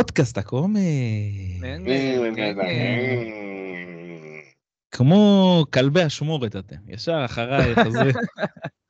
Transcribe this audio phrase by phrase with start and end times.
[0.00, 1.58] פודקאסט הקומי.
[1.60, 1.82] כן,
[2.36, 2.54] כן.
[4.90, 8.14] כמו כלבי אשמורת אתם, ישר אחריי חוזרים.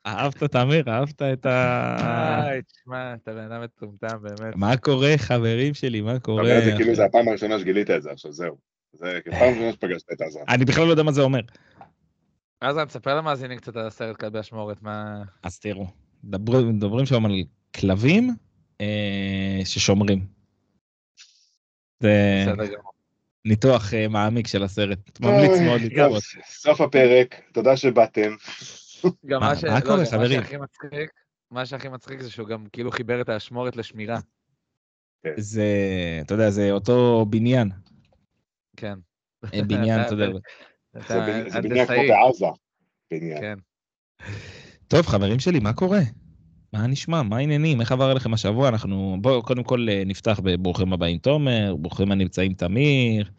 [0.05, 0.89] אהבת תמיר?
[0.89, 2.43] אהבת את ה...
[2.47, 4.55] איי, תשמע, אתה בן אדם מטומטם באמת.
[4.55, 6.01] מה קורה חברים שלי?
[6.01, 6.57] מה קורה?
[6.57, 8.57] את זה כאילו זה הפעם הראשונה שגילית את זה, עכשיו זהו.
[8.93, 10.43] זה פעם ראשונה שפגשת את עזרן.
[10.49, 11.41] אני בכלל לא יודע מה זה אומר.
[12.61, 15.21] אז אני תספר למאזינים קצת על הסרט כלבי אשמורת, מה...
[15.43, 15.87] אז תראו,
[16.23, 17.31] מדברים שם על
[17.75, 18.35] כלבים
[19.65, 20.40] ששומרים.
[22.01, 22.45] זה.
[23.45, 25.19] ניתוח אה, מעמיק של הסרט.
[25.19, 26.19] ממליץ אוי, מאוד טוב, לקרוא.
[26.49, 28.35] סוף הפרק, תודה שבאתם.
[29.25, 29.63] גם מה- מה ש...
[29.63, 30.39] מה לא, קורה, גם חברים?
[30.39, 31.09] מה שהכי מצחיק,
[31.51, 34.19] מה שהכי מצחיק זה שהוא גם כאילו חיבר את האשמורת לשמירה.
[35.37, 35.65] זה,
[36.21, 37.69] אתה יודע, זה אותו בניין.
[38.77, 38.93] כן.
[39.53, 40.27] אה, בניין, אתה יודע.
[41.07, 41.95] זה בנ- זה בניין כמו.
[42.07, 42.45] בעזה.
[43.11, 43.41] בניין.
[43.41, 43.53] כן.
[44.87, 45.99] טוב, חברים שלי, מה קורה?
[46.73, 47.21] מה נשמע?
[47.23, 47.81] מה העניינים?
[47.81, 48.67] איך עבר עליכם השבוע?
[48.69, 49.17] אנחנו...
[49.21, 53.29] בואו קודם כל אה, נפתח בברוכים הבאים תומר, ברוכים הנמצאים תמיר.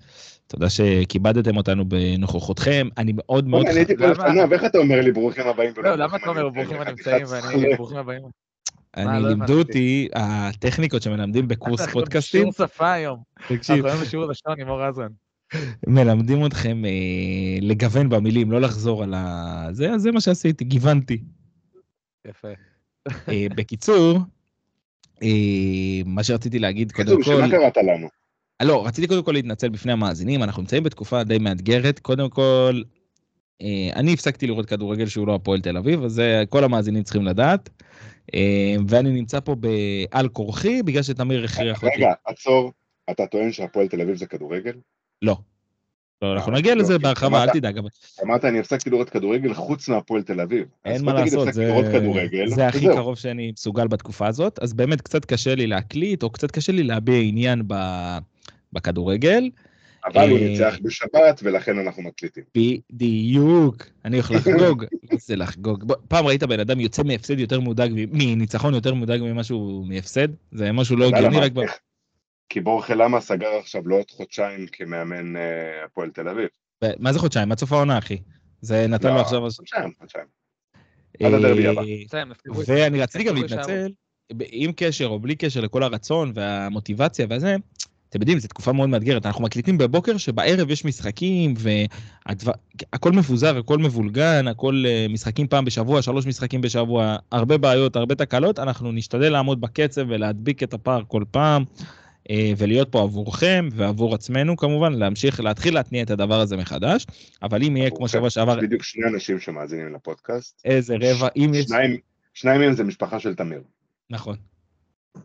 [0.47, 2.89] תודה שכיבדתם אותנו בנוכחותכם.
[2.99, 3.63] אני מאוד מאוד...
[3.63, 5.73] בוא'נה, אני הייתי למה- לפניו, איך אתה אומר לי ברוכים הבאים?
[5.77, 8.23] לא, למה אתה אומר ברוכים הנמצאים ואני ברוכים הבאים?
[8.97, 9.59] אני לא לימדו.
[9.59, 13.19] אותי, הטכניקות שמלמדים בקורס אנחנו פודקאסטים, בשיעור שפה היום.
[13.49, 15.09] תקשיב, אנחנו היום בשיעור לשון עם אור רזן.
[15.87, 16.91] מלמדים אתכם אה,
[17.61, 19.67] לגוון במילים, לא לחזור על ה...
[19.71, 21.23] זה, זה מה שעשיתי, גיוונתי.
[22.29, 22.49] יפה.
[23.09, 24.19] אה, בקיצור,
[25.23, 25.29] אה,
[26.07, 27.47] מה שרציתי להגיד קודם בקיצור, כל...
[27.47, 28.09] שמה קראת לנו?
[28.61, 31.99] אה, לא, רציתי קודם כל להתנצל בפני המאזינים, אנחנו נמצאים בתקופה די מאתגרת.
[31.99, 32.83] קודם כל,
[33.95, 37.71] אני הפסקתי לראות כדורגל שהוא לא הפועל תל אביב, אז זה כל המאזינים צריכים לדעת.
[38.89, 41.97] ואני נמצא פה בעל כורחי, בגלל שתמיר הכריח אותי.
[41.97, 42.73] רגע, עצור.
[43.11, 44.73] אתה טוען שהפועל תל אביב זה כדורגל?
[45.23, 45.37] לא.
[46.23, 47.81] לא, אנחנו אה, נגיע לא, לזה בהרחבה, אל תדאג.
[48.23, 50.65] אמרת, אני הפסקתי לראות כדורגל חוץ מהפועל תל אביב.
[50.85, 51.49] אין מה לעשות,
[52.47, 52.87] זה הכי.
[52.87, 56.83] קרוב שאני מסוגל בתקופה הזאת, אז באמת קצת קשה לי להקליט, או קצת קשה לי
[56.83, 57.63] להביע עניין
[58.73, 59.51] בכדורגל.
[60.05, 62.45] אבל הוא אה, ניצח בשבת, ולכן אנחנו מקליטים.
[62.55, 64.85] בדיוק, אני הולך לחגוג,
[65.27, 65.93] זה לחגוג.
[66.09, 70.29] פעם ראית בן אדם יוצא מהפסד יותר מודאג, מניצחון יותר מודאג ממשהו מהפסד?
[70.53, 71.37] זה משהו לא הגיוני?
[71.37, 71.53] רק?
[72.53, 76.49] כי בורחה למה סגר עכשיו לעוד חודשיים כמאמן אה, הפועל תל אביב.
[76.99, 77.53] מה זה חודשיים?
[77.53, 78.17] עד סוף העונה, אחי.
[78.61, 79.41] זה נתן לו לא, עכשיו...
[79.57, 80.25] חודשיים, חודשיים.
[81.23, 81.83] עד הדרבי הבא.
[82.15, 82.23] אה,
[82.67, 83.93] ואני רציתי גם להתנצל,
[84.51, 87.57] עם קשר או בלי קשר לכל הרצון והמוטיבציה והזה,
[88.09, 93.79] אתם יודעים, זו תקופה מאוד מאתגרת, אנחנו מקליטים בבוקר שבערב יש משחקים והכל מפוזר, הכל
[93.79, 99.33] מבולגן, הכל אה, משחקים פעם בשבוע, שלוש משחקים בשבוע, הרבה בעיות, הרבה תקלות, אנחנו נשתדל
[99.33, 101.65] לעמוד בקצב ולהדביק את הפער כל פעם.
[102.31, 107.07] אה, ולהיות פה עבורכם ועבור עצמנו כמובן, להמשיך, להתחיל להתניע את הדבר הזה מחדש,
[107.43, 108.09] אבל אם יהיה כמו.
[108.09, 110.61] שבוע שעבר, בדיוק שני אנשים שמאזינים לפודקאסט.
[110.65, 111.67] איזה רבע, אם יש...
[111.67, 111.97] שניים-
[112.35, 113.63] שניים מהם זה משפחה של תמיר.
[114.11, 114.37] נכון.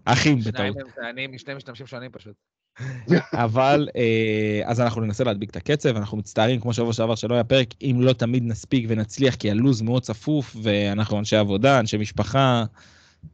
[0.06, 0.76] אחים שניים בטעות.
[0.76, 2.34] מהם זה אני, משני משתמשים שונים פשוט.
[3.34, 7.44] אבל אה, אז אנחנו ננסה להדביק את הקצב, אנחנו מצטערים כמו שבוע שעבר שלא היה
[7.44, 12.64] פרק, אם לא תמיד נספיק ונצליח, כי הלו"ז מאוד צפוף, ואנחנו אנשי עבודה, אנשי משפחה,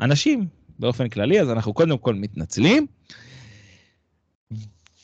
[0.02, 0.48] אנשים
[0.80, 2.88] באופן כללי, אז אנחנו קודם כל מתנצלים.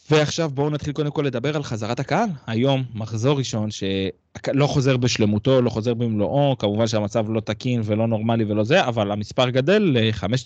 [0.10, 2.30] ועכשיו בואו נתחיל קודם כל לדבר על חזרת הקהל.
[2.48, 8.44] היום מחזור ראשון שלא חוזר בשלמותו, לא חוזר במלואו, כמובן שהמצב לא תקין ולא נורמלי
[8.44, 9.98] ולא זה, אבל המספר גדל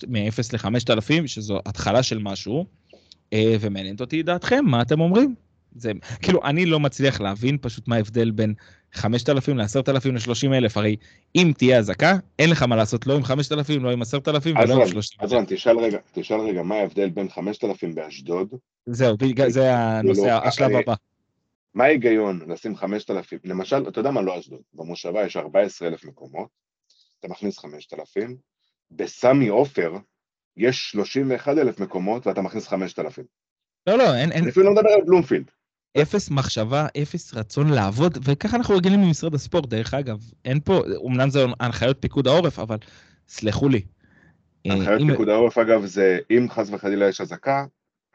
[0.07, 2.65] מ-0 ל-5,000, שזו התחלה של משהו.
[3.33, 5.35] אה, ומעניינת אותי דעתכם, מה אתם אומרים?
[5.75, 5.91] זה,
[6.21, 8.53] כאילו, אני לא מצליח להבין פשוט מה ההבדל בין
[8.93, 10.95] 5,000 ל-10,000 ל-30,000, הרי
[11.35, 14.69] אם תהיה אזעקה, אין לך מה לעשות לא עם 5,000, לא עם 10,000 ולא עם
[14.71, 15.23] עזרן, 30,000.
[15.25, 18.47] עזרן, תשאל רגע, תשאל רגע, מה ההבדל בין 5,000 באשדוד?
[18.85, 20.93] זהו, בגלל- זה הנושא, לא, השלב אה, הבא.
[21.73, 23.39] מה ההיגיון לשים 5,000?
[23.43, 24.61] למשל, אתה יודע מה לא אשדוד?
[24.73, 26.47] במושבה יש 14,000 מקומות,
[27.19, 28.35] אתה מכניס 5,000,
[28.91, 29.93] בסמי עופר
[30.57, 33.25] יש 31,000 מקומות ואתה מכניס 5,000.
[33.87, 35.45] לא, לא, אין, אין, אני אפילו לא מדבר על בלומפילד.
[36.01, 40.19] אפס מחשבה, אפס רצון לעבוד, וככה אנחנו רגילים ממשרד הספורט, דרך אגב.
[40.45, 42.77] אין פה, אומנם זה הנחיות פיקוד העורף, אבל
[43.27, 43.81] סלחו לי.
[44.67, 47.65] אה, הנחיות אם- פיקוד העורף אגב זה אם חס וחלילה יש אזעקה,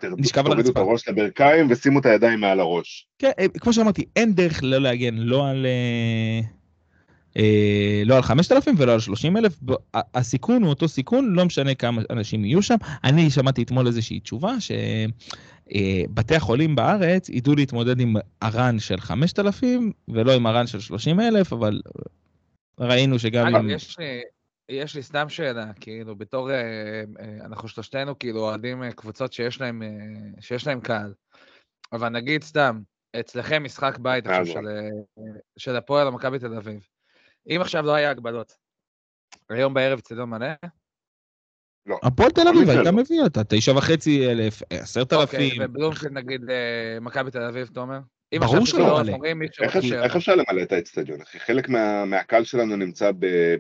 [0.01, 0.77] תורידו את.
[0.77, 3.07] הראש לברכיים ושימו את הידיים מעל הראש.
[3.19, 5.67] כן, אה, כמו שאמרתי, אין דרך לא להגן לא על...
[7.37, 11.75] אה, לא על 5,000 ולא על 30,000, ב- ה- הסיכון הוא אותו סיכון, לא משנה
[11.75, 12.77] כמה אנשים יהיו שם.
[13.05, 15.05] אני שמעתי אתמול איזושהי תשובה אה,
[16.11, 21.81] בתי החולים בארץ ידעו להתמודד עם ארן של 5,000 ולא עם ארן של 30,000, אבל
[22.81, 23.70] ראינו שגם אגב, עם...
[23.70, 24.23] יש לי,
[24.69, 26.56] יש לי סתם שאלה, כאילו, בתור, אה,
[27.20, 31.15] אה, אנחנו שלושתנו כאילו אוהדים אה, קבוצות שיש להם, אה, שיש להם קהל,
[31.93, 32.81] אבל נגיד סתם,
[33.20, 35.23] אצלכם משחק בית עכשיו אז של, אה,
[35.56, 36.87] של הפועל או מכבי תל אביב.
[37.49, 38.53] אם עכשיו לא היה הגבלות,
[39.50, 40.47] היום בערב אצטדיון מלא?
[42.02, 45.62] הפועל תל אביב הייתה מקרה מביאה אותה, תשע וחצי אלף, עשרת אוקיי, אלפים.
[45.64, 47.99] ובלומפילד נגיד אה, מכבי תל אביב, תומר?
[48.32, 49.17] אם ברור שלא מלא.
[50.02, 51.40] איך אפשר- למלא את האצטדיון, אחי?
[51.40, 53.11] חלק מה- מהקהל שלנו נמצא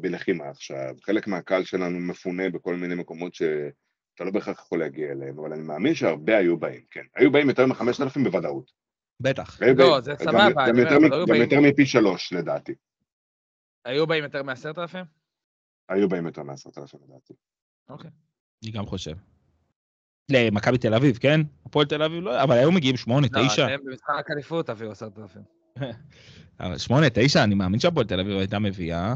[0.00, 5.38] בלחימה עכשיו, חלק מהקהל שלנו מפונה בכל מיני מקומות שאתה לא בהכרח יכול להגיע אליהם,
[5.38, 7.02] אבל אני מאמין שהרבה היו באים, כן.
[7.16, 8.70] היו באים יותר מחמשת אלפים בוודאות.
[9.20, 9.58] בטח.
[9.76, 10.78] לא, זה סבבה, גם
[11.12, 12.74] אומר, יותר מפי שלוש לדעתי.
[13.84, 15.04] היו באים יותר מעשרת אלפים?
[15.88, 17.34] היו באים יותר מעשרת אלפים לדעתי.
[17.88, 18.10] אוקיי.
[18.62, 19.16] אני גם חושב.
[20.30, 21.40] למכבי תל אביב, כן?
[21.66, 23.66] הפועל תל אביב לא, אבל היו מגיעים שמונה, לא, תשע.
[23.66, 25.42] אתם במשחק אליפות תביאו עשרת אלפים.
[26.86, 29.14] שמונה, תשע, אני מאמין שהפועל תל אביב הייתה מביאה.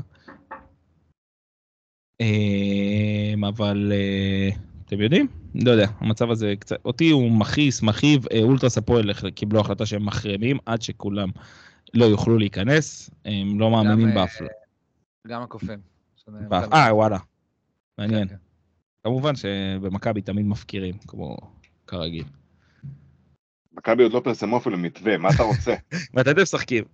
[2.21, 4.49] אמ, אבל אה,
[4.87, 5.29] אתם יודעים?
[5.55, 10.07] לא יודע, המצב הזה קצת, אותי הוא מכעיס, מכאיב, אה, אולטרס הפועל קיבלו החלטה שהם
[10.07, 11.29] מחרימים עד שכולם
[11.95, 14.39] לא יוכלו להיכנס, הם לא מאמינים אה, באף...
[15.27, 15.79] גם הקופים.
[16.53, 17.19] אה, וואלה.
[17.99, 18.29] מעניין.
[19.05, 21.37] כמובן שבמכבי תמיד מפקירים, כמו
[21.87, 22.25] כרגיל.
[23.73, 25.75] מכבי עוד לא פרסמו אפילו מתווה, מה אתה רוצה?
[26.15, 26.85] מתי אתם משחקים?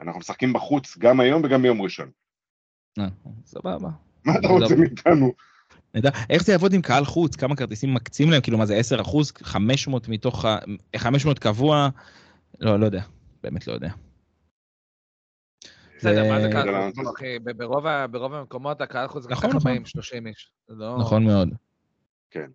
[0.00, 2.10] אנחנו משחקים בחוץ גם היום וגם ביום ראשון.
[2.98, 3.08] אה,
[3.46, 3.88] סבבה.
[4.24, 4.48] מה אתה.
[4.48, 5.32] רוצה מאיתנו?
[5.94, 7.36] נדע, איך זה יעבוד עם קהל חוץ?
[7.36, 8.40] כמה כרטיסים מקצים להם?
[8.40, 9.32] כאילו, מה זה 10 אחוז?
[9.42, 10.58] 500 מתוך ה...
[10.96, 11.88] 500 קבוע?
[12.60, 13.02] לא, לא יודע.
[13.42, 13.90] באמת לא יודע.
[15.98, 17.04] בסדר, מה זה זה- קהל זה חוץ?
[17.06, 17.38] לא- אחי,
[18.10, 19.72] ברוב המקומות הקהל חוץ גם נכון, ככה נכון.
[19.72, 20.52] באים 30 איש.
[20.68, 21.48] זה לא- נכון מאוד.
[22.30, 22.50] כן.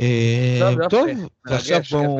[0.00, 0.96] אה, טוב, יופי.
[1.14, 2.18] טוב, ועכשיו בואו...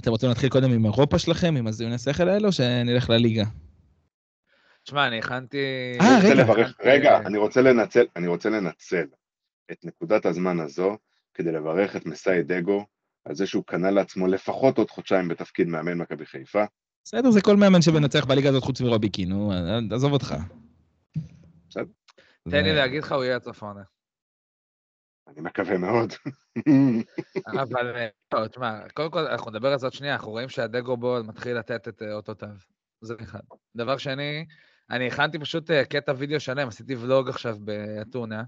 [0.00, 3.44] אתם רוצים להתחיל קודם עם אירופה שלכם, עם הזיוני שכל האלו, או שנלך לליגה?
[4.82, 5.58] תשמע, אני הכנתי...
[6.00, 6.42] אה, אני רוצה רגע.
[6.42, 9.04] לברך, רגע, אני רוצה לנצל, אני רוצה לנצל
[9.72, 10.96] את נקודת הזמן הזו
[11.34, 12.86] כדי לברך את מסאי דגו
[13.24, 16.64] על זה שהוא קנה לעצמו לפחות עוד חודשיים בתפקיד מאמן מכבי חיפה.
[17.08, 19.52] בסדר, זה כל מאמן שמנצח בליגה הזאת חוץ מרוביקי, נו,
[19.94, 20.34] עזוב אותך.
[22.50, 23.82] תן לי להגיד לך, הוא יהיה העונה.
[25.28, 26.12] אני מקווה מאוד.
[27.62, 30.96] אבל, אה, לא, תשמע, קודם כל, אנחנו נדבר על זה עוד שנייה, אנחנו רואים שהדגו
[30.96, 32.48] בול מתחיל לתת את אה, אותותיו.
[33.00, 33.40] זה אחד.
[33.76, 34.46] דבר שני,
[34.90, 38.42] אני הכנתי פשוט אה, קטע וידאו שלם, עשיתי ולוג עכשיו באתונה.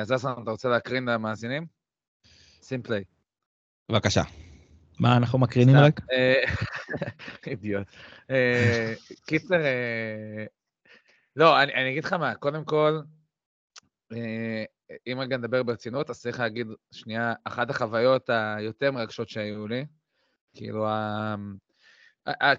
[0.00, 1.66] אז אסן, אתה רוצה להקרין למאזינים?
[2.62, 3.04] שים פליי.
[3.92, 4.22] בבקשה.
[5.00, 6.00] מה אנחנו מקרינים רק?
[6.12, 6.44] אה,
[7.46, 7.86] אידיוט.
[8.30, 8.94] אה,
[9.26, 10.44] קיצר, אה,
[11.36, 13.00] לא, אני אגיד לך מה, קודם כל,
[15.06, 19.84] אם רגע נדבר ברצינות, אז צריך להגיד, שנייה, אחת החוויות היותר מרגשות שהיו לי,
[20.54, 20.86] כאילו,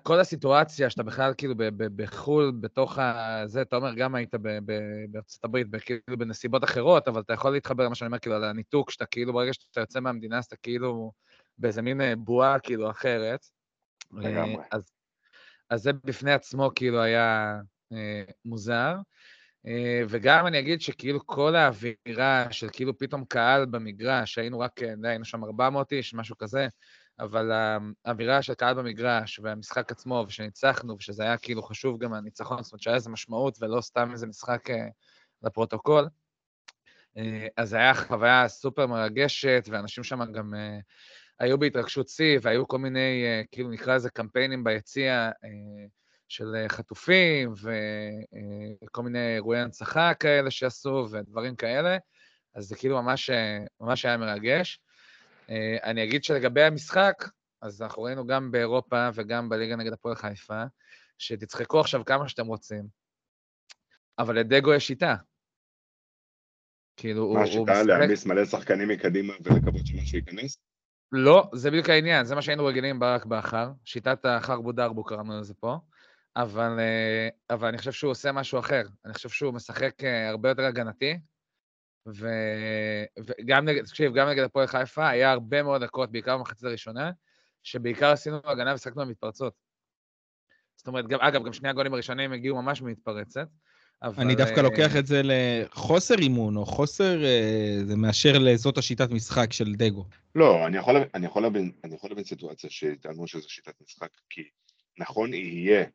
[0.03, 2.99] כל הסיטואציה שאתה בכלל כאילו בחו"ל, בתוך.
[3.45, 4.33] זה, אתה אומר, גם היית
[5.11, 8.91] בארצות הברית, כאילו בנסיבות אחרות, אבל אתה יכול להתחבר למה שאני אומר, כאילו, על הניתוק,
[8.91, 11.11] שאתה כאילו, ברגע שאתה יוצא מהמדינה, אז אתה כאילו
[11.57, 13.45] באיזה מין אה, בועה, כאילו, אחרת.
[14.11, 14.55] לגמרי.
[14.55, 14.91] אה, אז,
[15.69, 17.59] אז זה בפני עצמו כאילו היה
[17.93, 18.95] אה, מוזר.
[19.67, 24.93] אה, וגם אני אגיד שכאילו כל האווירה של כאילו פתאום קהל במגרש, שהיינו רק, אה,
[25.01, 26.67] די, היינו שם 400 איש, משהו כזה,
[27.19, 27.51] אבל
[28.05, 32.81] האווירה של קהל במגרש והמשחק עצמו, ושניצחנו, ושזה היה כאילו חשוב גם הניצחון, זאת אומרת
[32.81, 34.87] שהיה איזה משמעות ולא סתם איזה משחק אה,
[35.43, 36.07] לפרוטוקול.
[37.57, 40.53] אז זה היה חוויה סופר מרגשת, ואנשים שם גם
[41.39, 45.49] היו בהתרגשות שיא, והיו כל מיני, אה, כאילו נקרא לזה קמפיינים ביציע אה,
[46.27, 47.53] של אה, חטופים,
[48.83, 51.97] וכל מיני אירועי הנצחה כאלה שעשו, ודברים כאלה.
[52.55, 53.29] אז זה כאילו ממש,
[53.81, 54.79] ממש היה מרגש.
[55.83, 57.29] אני אגיד שלגבי המשחק,
[57.61, 60.63] אז אנחנו ראינו גם באירופה וגם בליגה נגד הפועל חיפה,
[61.17, 62.87] שתצחקו עכשיו כמה שאתם רוצים,
[64.19, 65.15] אבל לדגו יש שיטה.
[66.97, 67.83] כאילו, הוא, מה השיטה?
[67.83, 70.61] להעמיס מלא שחקנים מקדימה ולקוות שמשהו ייכנס?
[71.11, 75.53] לא, זה בדיוק העניין, זה מה שהיינו רגילים ברק בכר, שיטת החרבו דרבו קראנו לזה
[75.53, 75.77] פה,
[76.35, 80.49] אבל, אה, אבל אני חושב שהוא עושה משהו אחר, אני חושב שהוא משחק אה, הרבה
[80.49, 81.19] יותר הגנתי,
[82.07, 82.27] ו...
[83.19, 87.11] וגם נגד, תקשיב, גם נגד הפועל חיפה היה הרבה מאוד דקות, בעיקר במחצית הראשונה,
[87.63, 89.53] שבעיקר עשינו הגנה ושחקנו במתפרצות.
[90.75, 93.47] זאת אומרת, גם, אגב, גם שני הגולים הראשונים הגיעו ממש ממתפרצת,
[94.01, 94.23] אבל...
[94.23, 97.25] אני דווקא אה, לוקח את זה לחוסר אימון, או חוסר...
[97.25, 100.05] אה, זה מאשר לזאת השיטת משחק של דגו.
[100.35, 104.43] לא, אני יכול, אני יכול להבין, אני יכול להבין סיטואציה שיטענו שזו שיטת משחק, כי
[104.99, 105.85] נכון יהיה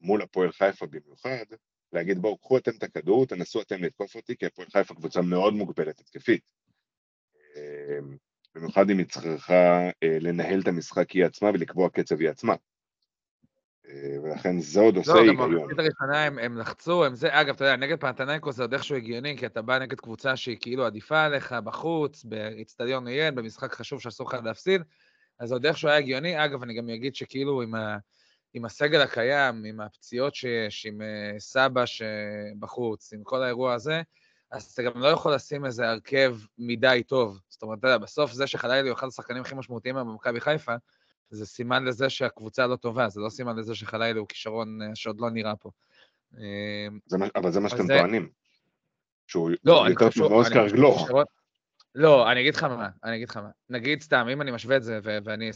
[0.00, 1.44] מול הפועל חיפה במיוחד,
[1.92, 5.54] להגיד בואו קחו אתם את הכדור, תנסו אתם לתקוף אותי, כי הפועל חיפה קבוצה מאוד
[5.54, 6.42] מוגבלת התקפית.
[7.56, 8.16] אמ,
[8.54, 12.54] במיוחד אם היא צריכה אה, לנהל את המשחק היא עצמה ולקבוע קצב היא עצמה.
[13.88, 15.50] אה, ולכן זה עוד עושה לא, גם היגיון.
[15.50, 18.96] במחצית הראשונה הם, הם לחצו, הם זה, אגב, אתה יודע, נגד פנתנייקו זה עוד איכשהו
[18.96, 24.00] הגיוני, כי אתה בא נגד קבוצה שהיא כאילו עדיפה עליך בחוץ, באיצטדיון עיין, במשחק חשוב
[24.00, 24.82] שאסור לך להפסיד,
[25.38, 26.44] אז זה עוד איכשהו היה הגיוני.
[26.44, 27.96] אגב, אני גם אגיד שכאילו עם, ה,
[28.54, 34.02] עם הסגל הקיים, עם הפציעות שיש, עם uh, סבא שבחוץ, עם כל האירוע הזה,
[34.52, 37.40] אז אתה גם לא יכול לשים איזה הרכב מדי טוב.
[37.48, 40.74] זאת אומרת, אתה יודע, בסוף זה שחלילי הוא אחד השחקנים הכי משמעותיים במכבי חיפה,
[41.32, 45.20] זה סימן לזה שהקבוצה לא טובה, זה לא סימן לזה שחלילי הוא כישרון אה, שעוד
[45.20, 45.70] לא נראה פה.
[46.38, 48.28] אה, זה מה- אבל זה מה שאתם זה- טוענים.
[49.26, 50.08] שהוא לא, יותר.
[50.10, 50.98] טוב מאוסקר גלוך.
[51.00, 51.24] כישרון-
[51.94, 53.48] לא, אני אגיד לך מה, אני אגיד לך מה.
[53.68, 55.50] נגיד סתם, אם אני משווה את זה, ו- ואני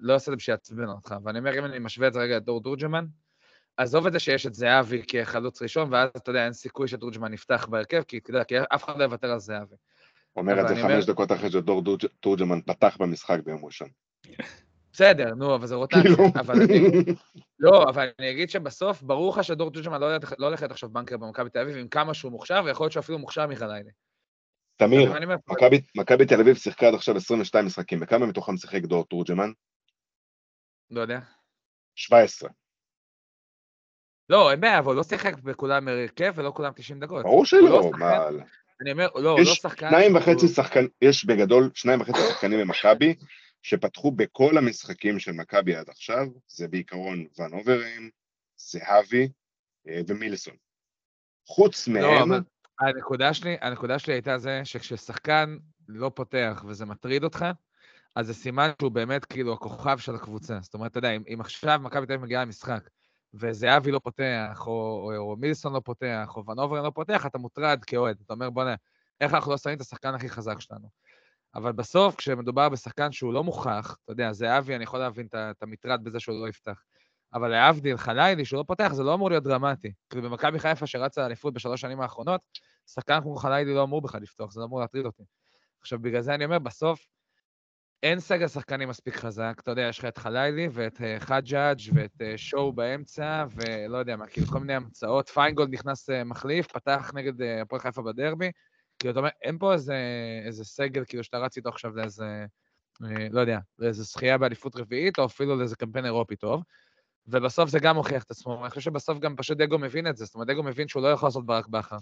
[0.00, 2.36] לא עושה את זה בשביל לעצבן אותך, ואני אומר, אם אני משווה את זה רגע
[2.36, 3.04] לדור תורג'מן,
[3.76, 7.66] עזוב את זה שיש את זהבי כחלוץ ראשון, ואז אתה יודע, אין סיכוי שתורג'מן יפתח
[7.70, 9.74] בהרכב, כי אתה יודע, כי אף אחד לא יוותר על זהבי.
[10.36, 13.88] אומר את זה חמש אומר- דקות אחרי שדור דורג'- תורג'מן פתח במשחק ביום ראשון.
[14.92, 16.02] בסדר, נו, אבל זה רוטציה.
[16.02, 16.80] כאילו, אבל אני,
[17.58, 21.16] לא, אבל אני אגיד שבסוף, ברור לך שדור תורג'מן לא הולך- לא להיות עכשיו בנקר
[21.16, 23.90] במכבי תל אביב, עם כמה שהוא מוכשר, ויכול להיות שהוא אפילו מוכשר מחלילי.
[24.76, 25.12] תמיר,
[25.96, 29.50] מכבי- תל אביב שיחקה עד עכשיו 22 משחקים, בכמה מתוכם שיחק דור תורג'מן?
[30.90, 31.18] לא יודע.
[31.94, 32.50] 17.
[34.28, 37.22] לא, אין בעיה, אבל הוא לא שיחק בכולם הרכב ולא כולם 90 דקות.
[37.22, 38.12] ברור שלא, לא מה...
[38.12, 38.44] שחקן-
[38.80, 39.44] אני אומר, לא, הוא לא
[40.48, 43.14] שחקן, יש בגדול שניים וחצי שחקנים במכבי
[43.62, 48.10] שפתחו בכל המשחקים של מכבי עד עכשיו, זה בעיקרון ון אוברהיים,
[48.56, 49.28] זהבי
[49.88, 50.54] אה, ומילסון.
[51.46, 52.40] חוץ לא, מהם, אבל
[52.80, 55.56] הנקודה שלי, הנקודה שלי הייתה זה שכששחקן
[55.88, 57.44] לא פותח וזה מטריד אותך,
[58.16, 60.58] אז זה סימן שהוא באמת כאילו הכוכב של הקבוצה.
[60.62, 62.88] זאת אומרת, אתה יודע, אם, אם עכשיו מכבי תל אביב מגיעה למשחק,
[63.34, 67.84] וזהבי לא פותח, או, או, או מילסון לא פותח, או ונוברן לא פותח, אתה מוטרד
[67.84, 68.16] כאוהד.
[68.24, 68.74] אתה אומר, בוא'נה,
[69.20, 70.88] איך אנחנו לא שמים את השחקן הכי חזק שלנו?
[71.54, 76.04] אבל בסוף, כשמדובר בשחקן שהוא לא מוכח, אתה יודע, זהבי, אני יכול להבין את המטרד
[76.04, 76.82] בזה שהוא לא יפתח.
[77.34, 79.92] אבל להבדיל, חלילי, שהוא לא פותח, זה לא אמור להיות דרמטי.
[80.10, 82.40] כאילו, במכבי חיפה, שרצה לאליפות בשלוש שנים האחרונות,
[82.86, 85.22] שחקן כמו חלילי לא אמור בכלל לפתוח, זה לא אמור להטריד אותי.
[85.80, 87.06] עכשיו, בגלל זה אני אומר, בסוף,
[88.02, 89.54] אין סגל שחקנים מספיק חזק.
[89.62, 94.16] אתה יודע, יש לך את חלילי ואת אה, חג'אג' ואת אה, שואו באמצע, ולא יודע
[94.16, 95.28] מה, כאילו, כל מיני המצאות.
[95.28, 98.50] פיינגולד נכנס אה, מחליף, פתח נגד הפועל חיפה בדרבי.
[99.00, 99.96] כאילו, אתה אומר, אין פה איזה,
[100.46, 102.44] איזה סגל, כאילו, שאתה רץ איתו עכשיו לאיזה,
[103.04, 106.62] אה, לא יודע, לאיזה זכייה באליפות רביעית, או אפילו לאיזה קמפיין אירופי טוב.
[107.26, 108.62] ובסוף זה גם מוכיח את עצמו.
[108.62, 110.24] אני חושב שבסוף גם פשוט דגו מבין את זה.
[110.24, 111.96] זאת אומרת, דגו מבין שהוא לא יכול לעשות ברק בכר.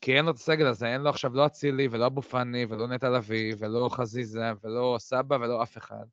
[0.00, 2.88] כי אין לו את הסגל הזה, אין לו עכשיו לא אצילי, ולא אבו פאני, ולא
[2.88, 6.04] נטע לביא, ולא חזיזה, ולא סבא, ולא אף אחד.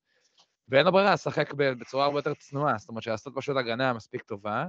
[0.67, 4.65] ואין לו ברירה לשחק בצורה הרבה יותר צנועה, זאת אומרת שלעשות פשוט הגנה מספיק טובה,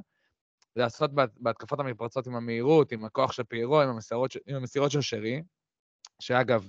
[0.76, 3.88] לעשות בה- בהתקפות המתפרצות עם המהירות, עם הכוח של פיירו, עם
[4.46, 5.42] עם המסירות של שרי,
[6.20, 6.68] שאגב,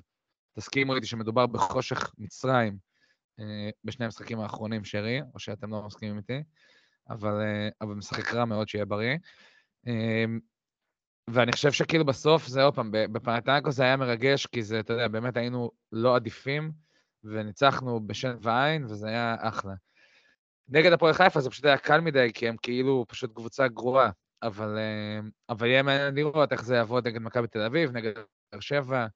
[0.57, 2.77] תסכימו איתי שמדובר בחושך מצרים
[3.39, 6.43] אה, בשני המשחקים האחרונים, שרי, או שאתם לא מסכימים איתי,
[7.09, 9.17] אבל, אה, אבל משחק רע מאוד, שיהיה בריא.
[9.87, 10.25] אה,
[11.29, 15.07] ואני חושב שכאילו בסוף זה עוד פעם, בפנתנקו זה היה מרגש, כי זה, אתה יודע,
[15.07, 16.71] באמת היינו לא עדיפים,
[17.23, 19.73] וניצחנו בשן ועין, וזה היה אחלה.
[20.69, 24.09] נגד הפועל חיפה זה פשוט היה קל מדי, כי הם כאילו פשוט קבוצה גרועה,
[24.43, 25.19] אבל, אה,
[25.49, 28.13] אבל יהיה מעניין לראות איך זה יעבוד נגד מכבי תל אביב, נגד
[28.51, 29.07] באר שבע,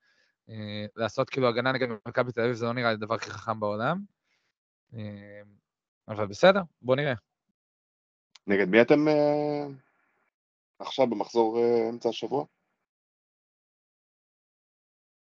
[0.49, 3.59] אה, לעשות כאילו הגנה נגד מכבי תל אביב זה לא נראה לי הדבר הכי חכם
[3.59, 3.99] בעולם.
[4.93, 5.41] אה,
[6.07, 7.13] אבל בסדר, בוא נראה.
[8.47, 9.05] נגד מי אתם
[10.79, 12.45] עכשיו במחזור אמצע השבוע?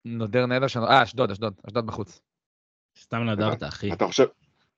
[0.06, 2.22] נודר נדע שלנו, אה, אשדוד, אשדוד, אשדוד בחוץ.
[2.98, 3.94] סתם נדרת, אחי.
[3.94, 4.26] אתה חושב,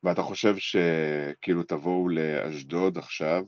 [0.03, 3.43] ואתה חושב שכאילו תבואו לאשדוד עכשיו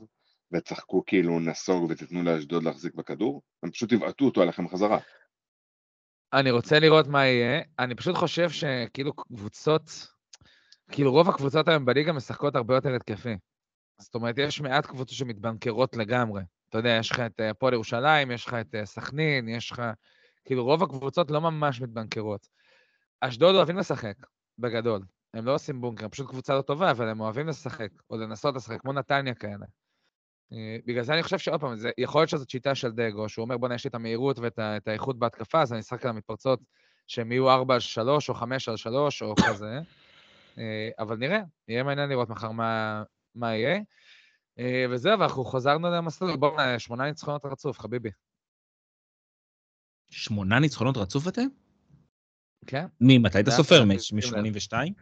[0.53, 3.41] ותשחקו כאילו נסוג ותיתנו לאשדוד להחזיק בכדור?
[3.63, 4.99] הם פשוט יבעטו אותו עליכם חזרה.
[6.33, 7.61] אני רוצה לראות מה יהיה.
[7.79, 10.07] אני פשוט חושב שכאילו קבוצות,
[10.91, 13.37] כאילו רוב הקבוצות היום בליגה משחקות הרבה יותר התקפי.
[14.01, 16.41] זאת אומרת, יש מעט קבוצות שמתבנקרות לגמרי.
[16.69, 19.81] אתה יודע, יש לך את אה, הפועל ירושלים, יש לך את אה, סכנין, יש לך...
[20.45, 22.47] כאילו, רוב הקבוצות לא ממש מתבנקרות.
[23.21, 24.15] אשדוד אוהבים לשחק,
[24.59, 25.01] בגדול.
[25.33, 28.55] הם לא עושים בונקר, הם פשוט קבוצה לא טובה, אבל הם אוהבים לשחק, או לנסות
[28.55, 29.65] לשחק, כמו נתניה כאלה.
[30.53, 33.43] אה, בגלל זה אני חושב שעוד פעם, זה, יכול להיות שזאת שיטה של דגו, שהוא
[33.43, 36.59] אומר, בוא'נה, יש לי את המהירות ואת את האיכות בהתקפה, אז אני אשחק על המתפרצות
[37.07, 39.79] שהם יהיו 4 על 3 או 5 על 3 או כזה.
[40.57, 43.03] אה, אבל נראה, יהיה מעניין לראות מחר מה,
[43.35, 43.79] מה יהיה.
[44.59, 48.09] אה, וזהו, ואנחנו חזרנו למסלול, בוא'נה, שמונה ניצחונות רצוף, חביבי.
[50.09, 51.47] שמונה ניצחונות רצוף אתם?
[52.67, 52.85] כן?
[53.01, 53.83] ממתי אתה סופר?
[53.85, 54.39] לאט שים לב.
[54.39, 54.93] מ-82?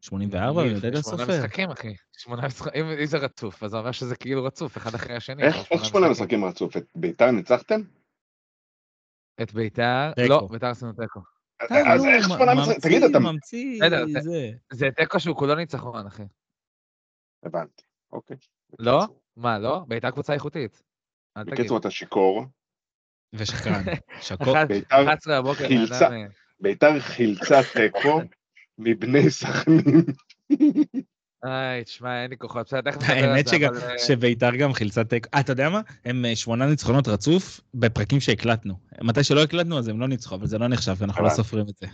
[0.00, 0.62] 84?
[0.64, 1.38] מתי אתה שמונה סופר?
[1.38, 1.94] משחקים, אחי.
[2.16, 5.42] שמונה משחקים, אם זה רצוף, אז זה אומר שזה כאילו רצוף, אחד אחרי השני.
[5.42, 6.76] איך שמונה משחקים רצוף?
[6.76, 7.80] את ביתר ניצחתם?
[9.42, 10.12] את ביתר.
[10.28, 11.20] לא, ביתר עשינו תיקו.
[11.60, 12.80] אז איך שמונה משחקים?
[12.80, 13.18] תגיד, אתה...
[13.18, 14.88] ממציא, בסדר, זה- זה.
[14.96, 16.22] תיקו שהוא כולו ניצחון, אחי.
[17.42, 18.36] הבנתי, אוקיי.
[18.78, 19.00] לא?
[19.36, 19.80] מה, לא?
[19.88, 20.82] בית"ר קבוצה איכותית.
[21.38, 22.44] בקיצור, אתה שיכור.
[23.32, 23.82] ושקרן.
[24.28, 24.56] שקור.
[24.58, 26.06] אחת- בית"ר 11 בבוקר, בן חילצה.
[26.06, 26.26] אדם, אה,
[26.60, 28.20] ביתר חילצה תיקו
[28.78, 30.04] מבני סכנין.
[31.44, 32.66] איי, תשמע, אין לי כוחות.
[32.66, 35.28] בסדר, תכף נדבר על האמת זה, שגם, אבל, אה, שביתר גם חילצה תיקו.
[35.34, 35.80] אה, אתה יודע מה?
[36.04, 38.74] הם אה, שמונה ניצחונות רצוף בפרקים שהקלטנו.
[39.02, 41.42] מתי שלא הקלטנו אז הם לא ניצחו, אבל זה לא נחשב, אנחנו לא הבנתי.
[41.42, 41.86] סופרים את זה.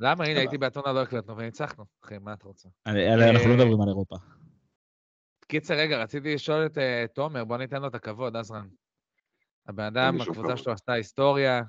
[0.00, 0.24] למה?
[0.24, 1.84] הנה, הייתי באתונה, לא הקלטנו וניצחנו.
[2.04, 2.68] אחי, מה אתה רוצה?
[2.86, 4.16] אה, אנחנו לא אה, מדברים על אירופה.
[5.46, 8.66] קיצר, רגע, רציתי לשאול את אה, תומר, בוא ניתן לו את הכבוד, עזרן.
[9.66, 10.56] הבן אדם, הקבוצה.
[10.56, 11.62] שלו עשתה היסטוריה,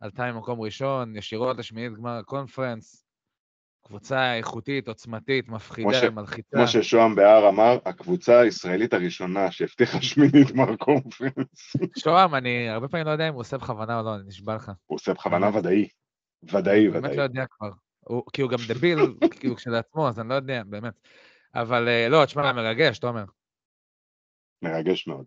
[0.00, 3.03] עלתה ממקום ראשון, ישירות לשמינית גמר הקונפרנס.
[3.86, 6.56] קבוצה איכותית, עוצמתית, מפחידה, ש- מלחיצה.
[6.56, 11.76] כמו ששוהם בהר אמר, הקבוצה הישראלית הראשונה שהבטיחה שמינית גמר קונפרנס.
[11.98, 14.72] שוהם, אני הרבה פעמים לא יודע אם הוא עושה בכוונה או לא, אני נשבע לך.
[14.86, 15.88] הוא עושה בכוונה ודאי.
[16.42, 17.16] ודאי, באמת ודאי.
[17.16, 17.70] לא יודע כבר.
[18.00, 18.98] הוא, כי הוא גם דביל,
[19.40, 20.94] כאילו, כשלעצמו, אז אני לא יודע, באמת.
[21.54, 23.24] אבל אה, לא, תשמע, מרגש, תומר.
[24.62, 25.24] מרגש מאוד.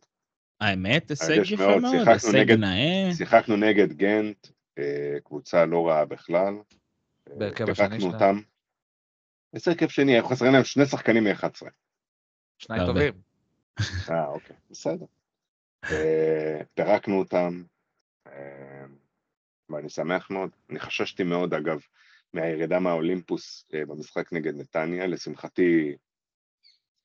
[0.62, 3.10] האמת, הישג יפה מאוד, הישג נאה.
[3.18, 4.48] שיחקנו נגד גנט,
[4.80, 6.54] אה, קבוצה לא רעה בכלל.
[7.31, 8.13] אה, בהרכב השני פירקנו שלהם.
[8.13, 8.41] אותם.
[9.53, 10.13] איזה הרכב שני?
[10.13, 11.67] היו חסרים להם שני שחקנים מ-11.
[12.57, 12.86] שניים.
[12.86, 13.13] טובים.
[14.10, 15.05] אה, אוקיי, בסדר.
[15.84, 17.63] אה, פירקנו אותם,
[18.27, 18.86] אה,
[19.69, 20.50] ואני שמח מאוד.
[20.69, 21.79] אני חששתי מאוד, אגב,
[22.34, 25.07] מהירידה מהאולימפוס אה, במשחק נגד נתניה.
[25.07, 25.96] לשמחתי,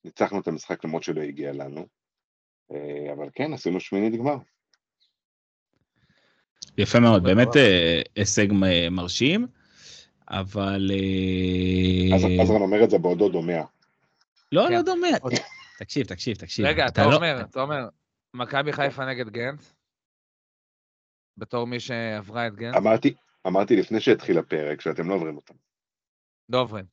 [0.04, 1.86] ניצחנו את המשחק למרות שלא הגיע לנו.
[2.72, 4.36] אה, אבל כן, עשינו שמינית גמר.
[6.78, 7.22] יפה מאוד.
[7.22, 8.46] באמת אה, הישג
[8.90, 9.46] מרשים,
[10.32, 10.90] אבל...
[10.90, 13.62] אה, אז עזרן אומר את זה בעודו דומע.
[14.52, 14.72] לא, כן.
[14.74, 15.08] לא דומה.
[15.20, 15.32] עוד-
[15.78, 16.66] תקשיב, תקשיב, תקשיב.
[16.66, 17.88] רגע, אתה לא- תומר, תומר,
[18.34, 19.62] מכבי חיפה נגד גנט?
[21.36, 22.76] בתור מי שעברה את גנט?
[22.76, 23.14] אמרתי,
[23.46, 25.54] אמרתי לפני שהתחיל הפרק שאתם לא עוברים אותם.
[26.48, 26.84] לא עוברים.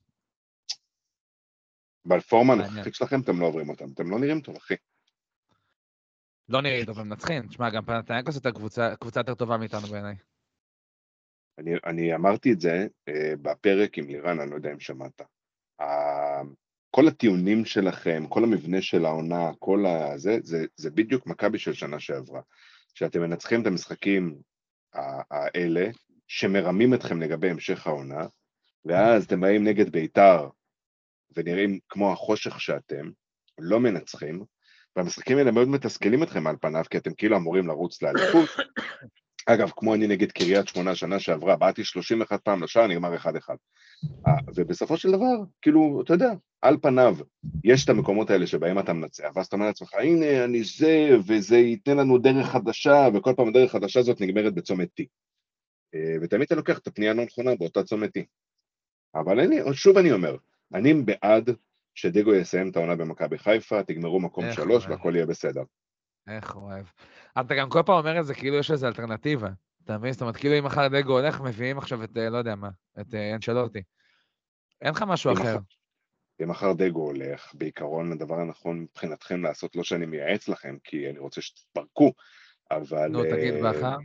[2.05, 2.53] בפורמה.
[2.53, 3.85] הנוכחית שלכם אתם לא עוברים אותם.
[3.93, 4.73] אתם לא נראים טוב, אחי.
[6.49, 7.47] לא נראה טוב, הם מנצחים.
[7.47, 10.15] תשמע, גם פנתנייקוס הייתה קבוצה קבוצה יותר טובה מאיתנו בעיניי.
[11.59, 15.21] אני, אני אמרתי את זה אה, בפרק עם לירן, אני לא יודע אם שמעת.
[15.81, 16.41] ה-
[16.91, 21.99] כל הטיעונים שלכם, כל המבנה של העונה, כל הזה, זה, זה בדיוק מכבי של שנה
[21.99, 22.41] שעברה.
[22.93, 24.35] שאתם מנצחים את המשחקים
[25.31, 25.89] האלה,
[26.27, 28.27] שמרמים אתכם לגבי המשך העונה,
[28.85, 30.49] ואז אתם באים נגד בית"ר,
[31.35, 33.09] ונראים כמו החושך שאתם,
[33.59, 34.43] לא מנצחים,
[34.95, 38.49] והמשחקים האלה מאוד מתסכלים אתכם על פניו, כי אתם כאילו אמורים לרוץ לאליפות.
[39.53, 43.25] אגב, כמו אני נגד קריית שמונה שנה שעברה, באתי 31 פעם לשער, נגמר 1-1.
[44.27, 46.31] אה, ובסופו של דבר, כאילו, אתה יודע,
[46.61, 47.15] על פניו,
[47.63, 51.57] יש את המקומות האלה שבהם אתה מנצח, ואז אתה אומר לעצמך, הנה, אני זה, וזה
[51.57, 55.03] ייתן לנו דרך חדשה, וכל פעם הדרך החדשה הזאת נגמרת בצומת T.
[55.95, 58.21] אה, ותמיד אתה לוקח את הפנייה הלא נכונה באותה צומת T.
[59.15, 60.37] אבל אני, שוב אני אומר,
[60.73, 61.49] אני בעד
[61.95, 64.85] שדגו יסיים את העונה במכבי חיפה, תגמרו מקום שלוש.
[64.87, 65.63] והכל יהיה בסדר.
[66.29, 66.85] איך אוהב.
[67.39, 69.49] אתה גם כל פעם אומר את זה כאילו יש לזה אלטרנטיבה.
[69.83, 70.11] אתה מבין?
[70.11, 72.69] זאת אומרת, כאילו אם מחר דגו הולך, מביאים עכשיו את, אה, לא יודע מה,
[73.01, 73.81] את אה, אנשלוטי.
[74.81, 75.57] אין לך משהו אחר.
[76.43, 81.19] אם מחר דגו הולך, בעיקרון הדבר הנכון מבחינתכם לעשות, לא שאני מייעץ לכם, כי אני
[81.19, 82.13] רוצה שתתפרקו,
[82.71, 83.07] אבל...
[83.07, 83.97] נו, תגיד אה, בכר.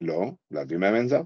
[0.00, 1.22] לא, להביא מאמן זר.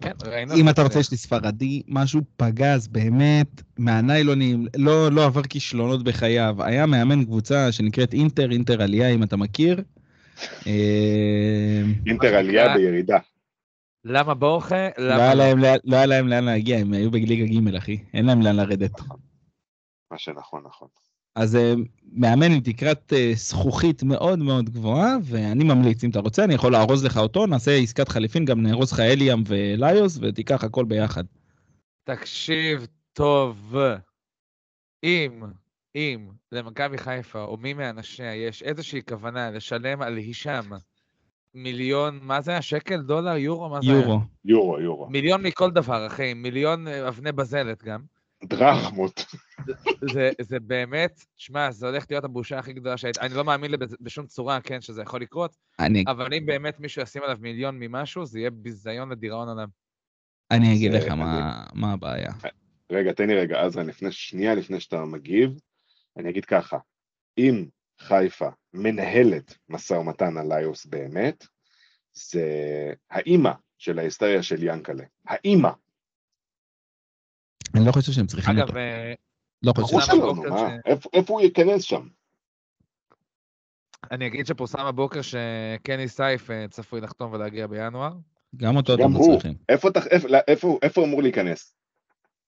[0.00, 0.54] כן, ראינו...
[0.54, 0.82] אם את אתה.
[0.82, 6.56] רוצה שלי ספרדי, משהו פגז באמת מהניילונים, לא, לא עבר כישלונות בחייו.
[6.58, 9.82] היה מאמן קבוצה שנקראת אינטר, אינטר עלייה, אם אתה מכיר.
[10.66, 13.18] אה, אינטר עלייה בירידה.
[14.04, 14.88] למה בורחה?
[14.98, 15.44] לא לא?
[15.84, 19.00] לא היה להם לאן להגיע, הם היו בליגה ג' אחי, אין להם לאן לרדת.
[20.10, 20.88] מה שנכון, נכון.
[21.34, 21.74] אז אה,
[22.12, 26.72] מאמן עם תקרת אה, זכוכית מאוד מאוד גבוהה, ואני ממליץ, אם אתה רוצה, אני יכול
[26.72, 31.24] לארוז לך אותו, נעשה עסקת חליפין, גם נארוז לך אליאם וליוס, ותיקח הכל ביחד.
[32.04, 33.74] תקשיב טוב.
[35.04, 35.42] אם,
[35.94, 40.72] אם למכבי חיפה או מי מאנשיה יש איזושהי כוונה לשלם על הישאם
[41.54, 42.62] מיליון, מה זה היה?
[42.62, 43.68] שקל, דולר, יורו?
[43.68, 44.00] מה זה היה?
[44.00, 44.20] יורו.
[44.44, 45.10] יורו, יורו.
[45.10, 46.34] מיליון מכל דבר, אחי.
[46.34, 48.00] מיליון אה, אבני בזלת גם.
[48.44, 49.24] דרחמות.
[50.12, 53.20] זה, זה באמת, שמע, זה הולך להיות הבושה הכי גדולה שהייתה.
[53.20, 57.22] אני לא מאמין בשום צורה, כן, שזה יכול לקרות, אני, אבל אם באמת מישהו ישים
[57.22, 59.68] עליו מיליון ממשהו, זה יהיה ביזיון לדיראון עולם.
[60.50, 62.32] אני אגיד לך מה, מה הבעיה.
[62.92, 65.50] רגע, תן לי רגע, עזרא, לפני, שנייה לפני שאתה מגיב,
[66.16, 66.78] אני אגיד ככה,
[67.38, 67.64] אם
[67.98, 71.46] חיפה מנהלת משא ומתן על איוס באמת,
[72.12, 72.44] זה
[73.10, 75.04] האימא של ההיסטריה של ינקלה.
[75.26, 75.70] האימא.
[77.74, 78.78] אני לא חושב שהם צריכים אגב, אותו.
[78.78, 79.14] אה,
[79.62, 80.12] לא ברור חושב.
[80.12, 80.58] פורסם שלא, מה?
[80.58, 82.08] ש- איפה- הוא ייכנס שם?
[84.10, 88.12] אני אגיד שפורסם הבוקר שקני סייף אה, צפוי לחתום ולהגיע בינואר.
[88.56, 89.32] גם אותו אתם הוא.
[89.34, 89.54] צריכים.
[89.68, 91.74] איפה איפה- לא, איפה- איפה הוא אמור להיכנס?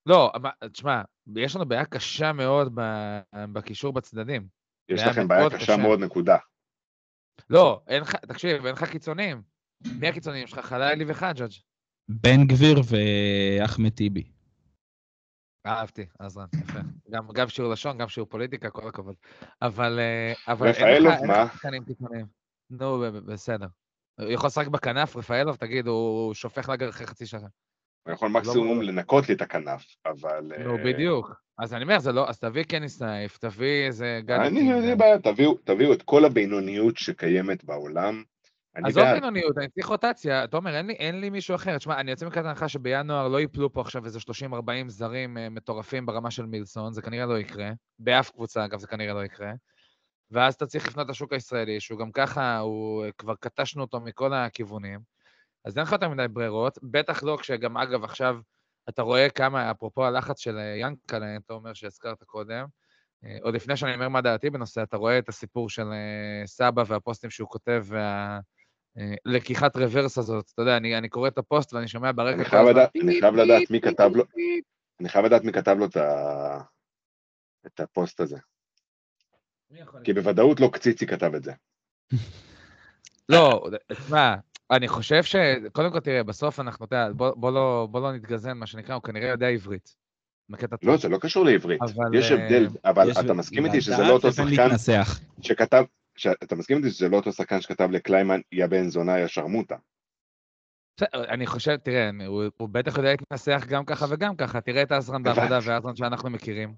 [0.07, 0.33] לא,
[0.73, 1.03] תשמע,
[1.37, 2.73] יש לנו בעיה קשה מאוד
[3.53, 4.47] בקישור בצדדים.
[4.89, 5.77] יש לכם בעיה מאוד קשה קשה.
[5.77, 6.37] מאוד, נקודה.
[7.51, 9.43] לא, אין לך, תקשיב, אין לך קיצוניים.
[10.01, 10.59] מי הקיצוניים שלך?
[10.59, 11.51] חלילי וחג'אג'.
[12.09, 14.32] בן גביר ואחמד טיבי.
[15.67, 16.79] אהבתי, עזרן, יפה.
[17.11, 19.15] גם, גם שיעור לשון, גם שיעור פוליטיקה, כל הכבוד.
[19.63, 21.15] אבל, אה, אבל אין לך,
[21.53, 22.27] שחקנים קיצוניים.
[22.71, 23.67] נו, בסדר.
[24.21, 27.47] יכול לשחק בכנף, רפאלוב, תגיד, הוא שופך לגר אחרי חצי שנה.
[28.07, 30.53] הוא יכול מקסימום לא- לנקות לי את הכנף, אבל...
[30.65, 31.35] נו, אה, בדיוק.
[31.59, 35.19] אז אני אומר, זה לא, אז תביא קניס נייף, תביא איזה אני, אין לי בעיה,
[35.19, 38.23] תביאו- תביאו את כל הבינוניות שקיימת בעולם.
[38.77, 39.05] אני עזוב.
[39.15, 40.47] בינוניות, אני צריך רוטציה.
[40.47, 41.79] תומר, אין לי, אין לי מישהו אחר.
[41.79, 44.53] תשמע, אני יוצא מכאן הנחה שבינואר לא ייפלו פה עכשיו איזה 30-40
[44.87, 47.71] זרים אה, מטורפים ברמה של מילסון, זה כנראה לא יקרה.
[47.99, 49.53] באף קבוצה, אגב, זה כנראה לא יקרה.
[50.31, 54.35] ואז אתה צריך לפנות לשוק הישראלי, שהוא גם ככה, הוא, אה, כבר קטשנו אותו מכל
[54.35, 55.01] הכיוונים.
[55.65, 58.37] אז אין לך יותר מדי ברירות, בטח לא כשגם, אגב, עכשיו
[58.89, 62.67] אתה רואה כמה, אפרופו הלחץ של אה, ינקלה, תומר, שהזכרת קודם,
[63.43, 65.85] עוד לפני שאני אומר מה דעתי בנושא, אתה רואה את הסיפור של
[66.47, 68.41] סבא והפוסטים שהוא כותב, וה...
[68.99, 72.45] אה, לקיחת רוורס הזאת, אתה יודע, אני, אני קורא את הפוסט ואני שומע ברקע אני
[72.45, 74.25] חייב לדעת- אני חייב לדעת מי כתב לו-
[75.01, 76.61] אני חייב לדעת מי כתב לו את ה-
[77.67, 78.37] את הפוסט הזה.
[80.05, 80.13] כי?
[80.13, 81.53] בוודאות לא קציצי כתב את זה.
[83.29, 84.35] לא, תשמע,
[84.71, 85.37] אני חושב ש...
[85.73, 88.95] קודם כל, תראה, בסוף אנחנו, אתה יודע, בוא, בוא, לא, בוא לא נתגזן, מה שנקרא,
[88.95, 89.95] הוא כנראה יודע עברית.
[90.83, 91.81] לא, זה לא קשור לעברית.
[91.83, 94.69] אבל, יש אה, הבדל, אבל יש- אתה מסכים איתי שזה לא אותו שחקן.
[95.43, 95.85] שכתב,
[96.43, 99.77] אתה מסכים איתי שזה לא אותו שחקן שכתב לקליימן, יא בן זונה, יא שרמוטה.
[100.97, 104.93] בסדר, אני חושב, תראה, הוא, הוא בטח יודע להתנסח גם ככה וגם ככה, תראה את
[104.93, 105.59] העזרן בעבודה.
[105.63, 106.75] והעזרן שאנחנו מכירים,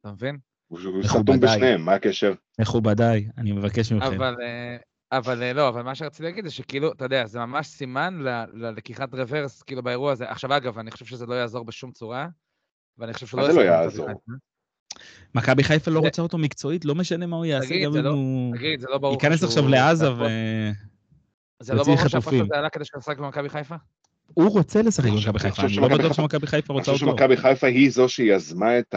[0.00, 0.38] אתה מבין?
[0.68, 0.78] הוא.
[1.02, 2.32] סתום בשניהם, מה הקשר?
[2.60, 4.06] מכובדיי, אני מבקש מכם.
[4.06, 4.76] אבל, אה,
[5.12, 8.18] אבל אה, לא, אבל מה שרציתי להגיד זה שכאילו, אתה יודע, זה ממש סימן
[8.52, 10.30] ללקיחת רוורס, כאילו, באירוע הזה.
[10.30, 12.28] עכשיו, אגב, אני חושב שזה לא יעזור בשום צורה,
[12.98, 14.08] ואני חושב שלא מה זה לא יעזור.
[15.34, 18.04] מכבי חיפה לא רוצה אותו מקצועית, לא משנה מה הוא יעשה, תגיד, גם זה אם
[18.04, 20.24] לא- הוא תגיד, זה לא ברור ייכנס עכשיו לעזה ו...
[21.62, 22.42] זה לא ברור שהפוסט חטופים.
[22.42, 23.74] הזה עלה כדי שישחק במכבי חיפה?
[24.34, 26.46] הוא רוצה לשחק אני חושב- במכבי אני חיפה, חושב אני לא שמכבי בטוח חיפה- שמכבי
[26.46, 27.18] חיפה אני רוצה חושב אותו.
[27.18, 28.94] שמכבי חיפה היא זו שיזמה את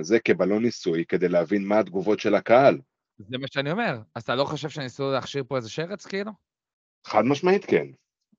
[0.00, 2.78] זה כבלון ניסוי כדי להבין מה התגובות של הקהל.
[3.18, 3.98] זה מה שאני אומר.
[4.14, 6.32] אז אתה לא חושב שניסו להכשיר פה איזה שרץ, כאילו?
[7.06, 7.86] חד משמעית כן.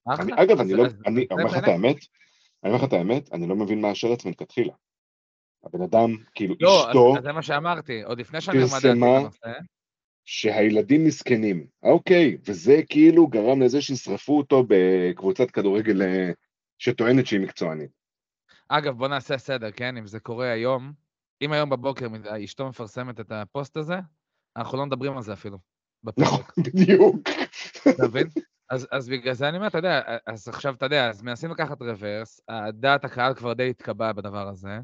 [0.10, 0.32] אני.
[0.36, 1.64] אגב, אז- אני לא, אני אומר לך את.
[1.68, 1.96] האמת,
[2.64, 4.74] אני אומר לך את האמת, אני לא מבין מה השרץ מלכתחילה.
[5.64, 8.04] הבן אדם, כאילו לא, אשתו, אז זה מה שאמרתי.
[8.04, 9.30] עוד לפני שאני פרסמה-
[10.26, 11.66] שהילדים מסכנים.
[11.84, 16.32] אוקיי, וזה כאילו גרם לזה שישרפו אותו בקבוצת כדורגל אה,
[16.78, 17.90] שטוענת שהיא מקצוענית.
[18.70, 19.98] אגב, בוא נעשה סדר, כן?
[19.98, 20.94] אם זה קורה היום,
[21.42, 22.08] אם היום בבוקר
[22.44, 23.96] אשתו מפרסמת את הפוסט הזה,
[24.58, 25.58] אנחנו לא מדברים על זה אפילו.
[26.18, 27.30] נכון, בפרק, בדיוק.
[27.90, 28.28] אתה מבין?
[28.70, 31.82] אז, אז בגלל זה אני אומר, אתה יודע, אז עכשיו, אתה יודע, אז מנסים לקחת
[31.82, 32.40] רוורס,
[32.74, 34.80] דעת הקהל כבר די התקבעה בדבר הזה.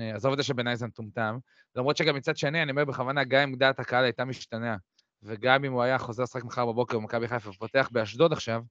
[0.00, 1.38] אה, עזוב את זה שבעיניי זה מטומטם.
[1.76, 4.76] למרות שגם מצד שני, אני אומר בכוונה, גם אם דעת הקהל הייתה משתנה,
[5.22, 8.62] וגם אם הוא היה חוזר לשחק מחר בבוקר במכבי חיפה ופותח באשדוד עכשיו,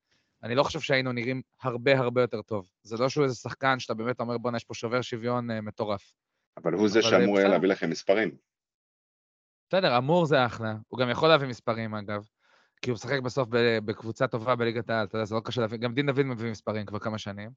[0.44, 2.70] אני לא חושב שהיינו נראים הרבה הרבה יותר טוב.
[2.84, 6.12] זה לא שהוא איזה שחקן שאתה באמת אומר, בואנה, יש פה שובר שוויון אה, מטורף.
[6.58, 7.48] אבל הוא זה אבל, שאמור היה.
[7.48, 8.38] להביא לכם מספרים.
[9.70, 12.26] בסדר, אמור זה אחלה, הוא גם יכול להביא מספרים אגב,
[12.82, 13.50] כי הוא משחק בסוף
[13.86, 16.86] בקבוצה טובה בליגת העל, אתה יודע, זה לא קשה להביא, גם דין דוד מביא מספרים
[16.86, 17.50] כבר כמה שנים,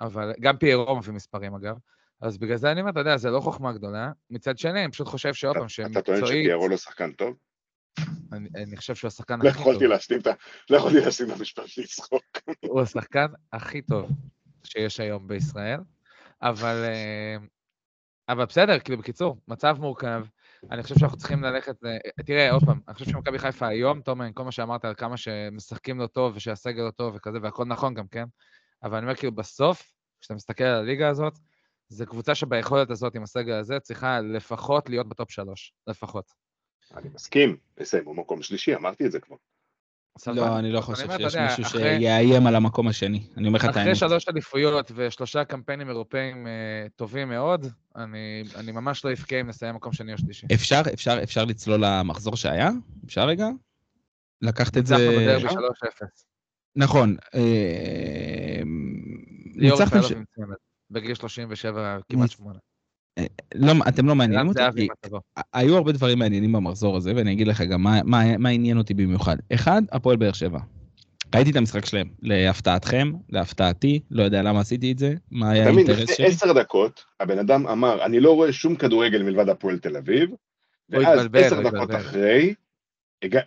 [0.00, 1.76] אבל גם פיירו מביא מספרים אגב,
[2.22, 5.08] אז בגלל זה אני אומר, אתה יודע, זה לא חוכמה גדולה, מצד שני, אני פשוט
[5.08, 7.36] חושב שעוד פעם, אתה טוען שפיירו לא שחקן טוב?
[8.32, 9.66] אני, אני חושב שהוא השחקן לא הכי טוב.
[10.70, 12.24] לא יכולתי להשלים את המשפט לצחוק.
[12.60, 14.10] הוא השחקן הכי טוב
[14.64, 15.80] שיש היום בישראל,
[16.42, 17.36] אבל, אה,
[18.28, 20.24] אבל בסדר, כאילו, בקיצור, מצב מורכב.
[20.70, 21.76] אני חושב שאנחנו צריכים ללכת,
[22.26, 25.98] תראה, עוד פעם, אני חושב שמכבי חיפה היום, תומר, כל מה שאמרת על כמה שמשחקים
[26.00, 28.24] לא טוב ושהסגל לא טוב וכזה, והכל נכון גם, כן?
[28.82, 31.38] אבל אני אומר, כאילו, בסוף, כשאתה מסתכל על הליגה הזאת,
[31.92, 36.32] זו קבוצה שביכולת הזאת, עם הסגל הזה, צריכה לפחות להיות בטופ שלוש, לפחות.
[36.96, 39.36] אני מסכים, יסיימו מקום שלישי, אמרתי את זה כבר.
[40.26, 43.26] לא, אני לא חושב שיש מישהו אחרי- שיאיים על המקום השני.
[43.36, 43.96] אני אומר לך את אחרי האמת.
[43.96, 46.52] שלוש אליפויות ושלושה קמפיינים אירופאים אה,
[46.96, 50.46] טובים מאוד, אני, אני ממש לא אבכה אם נסיים מקום שני או שלישי.
[50.54, 52.70] אפשר, אפשר, אפשר לצלול למחזור שהיה?
[53.06, 53.46] אפשר רגע?
[54.42, 54.94] לקחת את זה...
[54.96, 56.06] ניצחנו בדרבי אפשר?
[56.06, 56.08] 3-0.
[56.76, 57.16] נכון.
[57.34, 58.62] אה,
[59.54, 59.98] ניצחתם...
[60.92, 62.58] בגיל 37, כמעט ניצ- 8.
[63.54, 64.88] לא, אתם לא מעניינים אותי, כי.
[65.52, 68.94] היו הרבה דברים מעניינים במחזור הזה, ואני אגיד לך גם מה, מה, מה עניין אותי
[68.94, 69.36] במיוחד.
[69.54, 70.58] אחד, הפועל באר שבע.
[71.34, 75.98] ראיתי את המשחק שלהם, להפתעתכם, להפתעתי, לא יודע למה עשיתי את זה, מה היה האינטרס
[75.98, 76.26] לפני שלי.
[76.26, 80.30] עשר דקות, הבן אדם אמר, אני לא רואה שום כדורגל מלבד הפועל תל אביב,
[80.88, 81.90] ואז עשר דקות.
[81.94, 82.54] אחרי,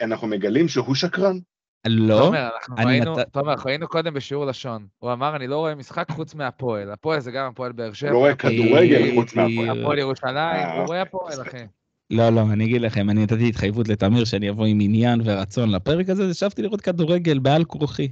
[0.01, 1.37] אנחנו מגלים שהוא שקרן.
[1.85, 4.87] לא, תומר, אנחנו היינו, תומר, אנחנו קודם בשיעור לשון.
[4.99, 6.91] הוא אמר, אני לא רואה משחק חוץ מהפועל.
[6.91, 8.11] הפועל זה גם הפועל באר שבע.
[8.11, 9.79] לא רואה כדורגל אה, חוץ מהפועל.
[9.79, 11.41] הפועל ירושלים, אה, הוא רואה אוקיי, הפועל.
[11.41, 11.65] אחי.
[12.11, 16.09] לא, לא, אני אגיד לכם, אני נתתי התחייבות לתמיר שאני אבוא עם עניין ורצון לפרק
[16.09, 18.07] הזה, אז ישבתי לראות כדורגל בעל כורחי.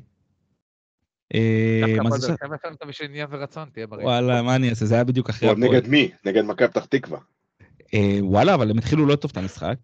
[1.34, 4.06] אה, דווקא הפועל באר שבע בשביל עניין ורצון, תהיה בריא.
[4.06, 4.86] וואלה, מה אני אעשה?
[4.86, 5.70] זה היה בדיוק אחרי הפועל.
[5.70, 6.12] נגד מי?
[6.26, 7.20] נגד מכבי פתח תקווה.
[7.94, 9.76] אה, וואלה, אבל הם התחילו לא טוב את המשחק.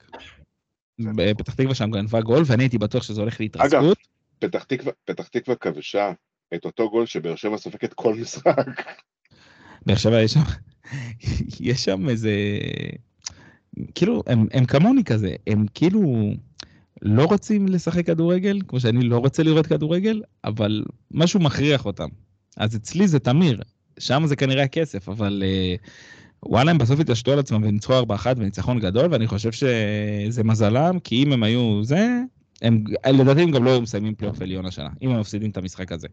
[1.38, 3.98] פתח תקווה שם גנבה גול, ואני הייתי בטוח שזה הולך להתרסקות.
[4.40, 6.12] פתח תקווה, פתח תקווה כבשה
[6.54, 8.66] את אותו גול שבאר שבע סופגת כל משחק.
[9.86, 10.42] באר שבע יש שם,
[11.60, 12.32] יש שם איזה,
[13.96, 16.32] כאילו, הם, הם כמוני כזה, הם כאילו
[17.02, 22.08] לא רוצים לשחק כדורגל, כמו שאני לא רוצה לראות כדורגל, אבל משהו מכריח אותם.
[22.58, 23.62] אז אצלי זה תמיר,
[24.00, 25.76] שם זה כנראה הכסף, אבל אה,
[26.46, 31.24] וואלה, הם בסוף התעשתו על עצמם וניצחו 4-1 בניצחון גדול, ואני חושב שזה מזלם, כי
[31.24, 32.08] אם הם היו זה,
[32.62, 35.92] הם, לדעתי הם גם לא היו מסיימים פלייאוף עליון השנה, אם הם מפסידים את המשחק
[35.92, 36.08] הזה.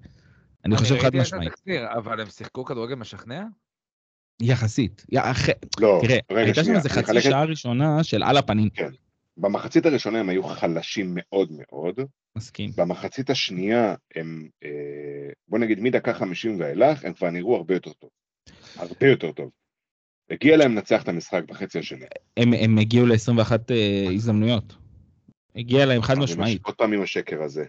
[0.65, 1.53] אני חושב חד משמעית,
[1.99, 3.43] אבל הם שיחקו כדורגל משכנע?
[4.43, 5.07] יחסית.
[5.13, 8.23] יא, אחרי- לא, תראה, רגע, הייתה שם איזה אני חצי אחלק את- שעה ראשונה של
[8.23, 8.69] על הפנים.
[9.37, 12.01] במחצית הראשונה הם היו חלשים מאוד מאוד,
[12.37, 12.71] מסכים.
[12.77, 14.69] במחצית השנייה הם, אה,
[15.49, 18.11] בוא נגיד מדקה 50 ואילך, הם כבר נראו הרבה יותר טוב.
[18.77, 19.51] הרבה יותר טוב.
[20.31, 22.05] הגיע להם לנצח את המשחק בחצי השני.
[22.37, 24.77] הם, הם הגיעו ל-21 uh, הזדמנויות.
[25.57, 26.63] הגיע להם חד משמעית.
[26.67, 27.65] עוד פעם עם השקר הזה.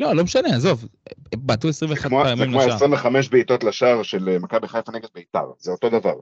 [0.00, 0.88] לא, לא משנה, עזוב.
[1.36, 2.74] בעטו זה 21 כמו, זה פעמים כמו לשער.
[2.74, 6.14] 25 בעיטות לשער של אה, מכבי חיפה נגד בית"ר, זה אותו דבר.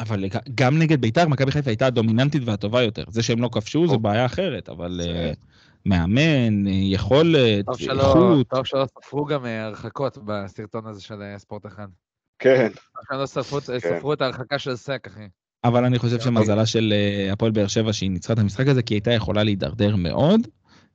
[0.00, 3.04] אבל לג- גם נגד בית"ר, מכבי חיפה הייתה הדומיננטית והטובה יותר.
[3.08, 4.02] זה שהם לא כבשו זה טוב.
[4.02, 5.32] בעיה אחרת, אבל זה- אה,
[5.86, 8.48] מאמן, אה, יכולת, טוב שלא, איכות.
[8.48, 11.86] טוב שלא ספרו גם אה, הרחקות בסרטון הזה של אה, ספורט אחד.
[12.38, 15.28] כן, טוב שלא ספרו, ספרו את ההרחקה של סק, אחי.
[15.64, 18.82] אבל אני חושב גם שמזלה של אה, הפועל באר שבע שהיא ניצחה את המשחק הזה,
[18.82, 20.40] כי היא הייתה יכולה להידרדר מאוד,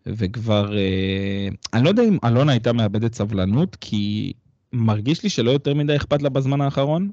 [0.06, 4.34] וכבר, אה, אני לא יודע אם אלונה הייתה מאבדת סבלנות, כי
[4.74, 7.12] מרגיש לי שלא יותר מדי אכפת לה בזמן האחרון.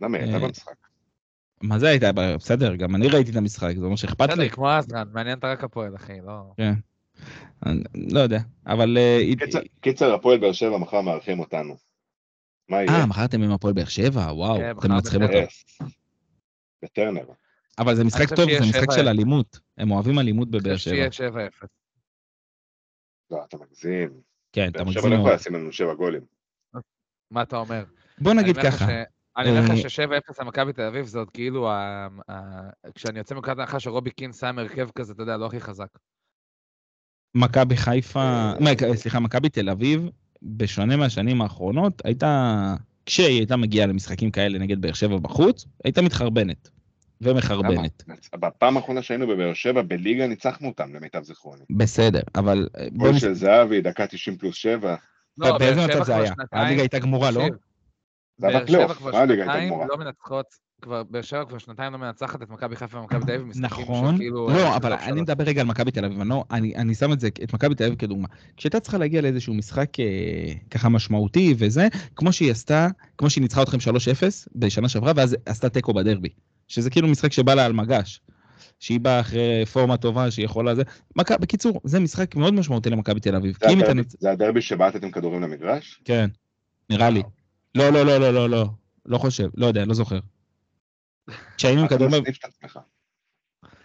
[0.00, 0.72] למה היא הייתה אה, במשחק?
[1.62, 2.12] מה זה הייתה?
[2.12, 4.50] בסדר, גם אני ראיתי את המשחק, זה אומר שאכפת בסדר, לי.
[4.50, 6.52] כמו אסרן, מעניין אותה רק הפועל, אחי, לא...
[7.66, 8.98] אני לא יודע, אבל...
[9.80, 11.87] קיצר, הפועל באר שבע מחר מארחים אותנו.
[12.68, 13.00] מה יהיה?
[13.00, 14.32] אה, מכרתם עם הפועל באר שבע?
[14.32, 15.38] וואו, כן, אתם מנצחים אותו.
[16.82, 17.24] בטרנר.
[17.78, 18.94] אבל זה משחק טוב, זה משחק 7-0.
[18.94, 19.58] של אלימות.
[19.78, 21.12] הם אוהבים אלימות אני בבאר חושב שבע.
[21.12, 21.66] שיהיה 7-0.
[23.30, 24.20] לא, אתה מגזים.
[24.52, 25.40] כן, אתה באר שבע מגזים לא יכולה מאוד.
[25.40, 26.22] לשים לנו שבע גולים.
[27.30, 27.84] מה אתה אומר?
[28.18, 28.84] בוא נגיד ככה,
[29.36, 31.70] אני אומר לך אה, ש-7-0 למכבי תל אביב זה עוד כאילו,
[32.94, 35.98] כשאני יוצא מנקודת ההנחה שרובי קין שם הרכב כזה, אתה יודע, לא הכי חזק.
[37.34, 40.08] מכבי חיפה, אה, סליחה, מכבי תל אביב,
[40.42, 42.74] בשונה מהשנים האחרונות, הייתה,
[43.06, 46.68] כשהיא הייתה מגיעה למשחקים כאלה נגד באר שבע בחוץ, הייתה מתחרבנת.
[47.20, 48.04] ומחרבנת.
[48.34, 51.64] בפעם האחרונה שהיינו בבאר שבע, בליגה ניצחנו אותם, למיטב זיכרוני.
[51.70, 53.18] בסדר, אבל אה, גול.
[53.18, 54.96] של זהבי, דקה 90 פלוס 7.
[55.38, 56.26] לא, באיזה באר מצב שבע זה כבר היה?
[56.26, 57.40] שנתיים- הליגה הייתה גמורה, לא?
[57.40, 57.54] תקשיב,
[58.38, 59.72] זה היה באר שבע כבר שנתיים?
[59.88, 60.46] לא מנצחות,
[60.82, 64.48] כבר, באר שבע כבר שנתיים לא מנצחת את מכבי חיפה ומכבי תל אביב נכון, שכאילו...
[64.48, 65.20] לא, אבל אני.
[65.20, 67.74] מדבר רגע על מכבי תל אביב, אני, לא, אני, אני שם את זה, את מכבי
[67.74, 68.28] תל אביב כדוגמה.
[68.56, 70.04] כשהייתה צריכה להגיע לאיזשהו משחק אה,
[70.70, 72.88] ככה משמעותי וזה, כמו שהיא עשתה,
[73.18, 73.80] כמו שהיא ניצחה אתכם 3-0
[74.56, 76.28] בשנה שעברה, ואז עשתה תיקו בדרבי.
[76.68, 78.20] שזה כאילו משחק שבא לה על מגש.
[78.80, 80.82] שהיא באה אחרי פורמה טובה, שהיא יכולה זה.
[81.16, 81.32] מכ...
[81.32, 83.56] בקיצור, זה משחק מאוד משמעותי למכבי תל אביב.
[83.60, 84.16] זה הדרבי- אתה...
[84.20, 86.00] זה הדרבי שבעטתם כדורים למגרש?
[86.04, 86.28] כן,
[86.90, 87.22] נראה לי.
[87.74, 88.66] לא, לא, לא, לא, לא, לא.
[89.06, 90.18] לא חושב, לא יודע, לא זוכר.
[91.56, 91.86] כשהיינו עם
[92.44, 92.78] עצמך.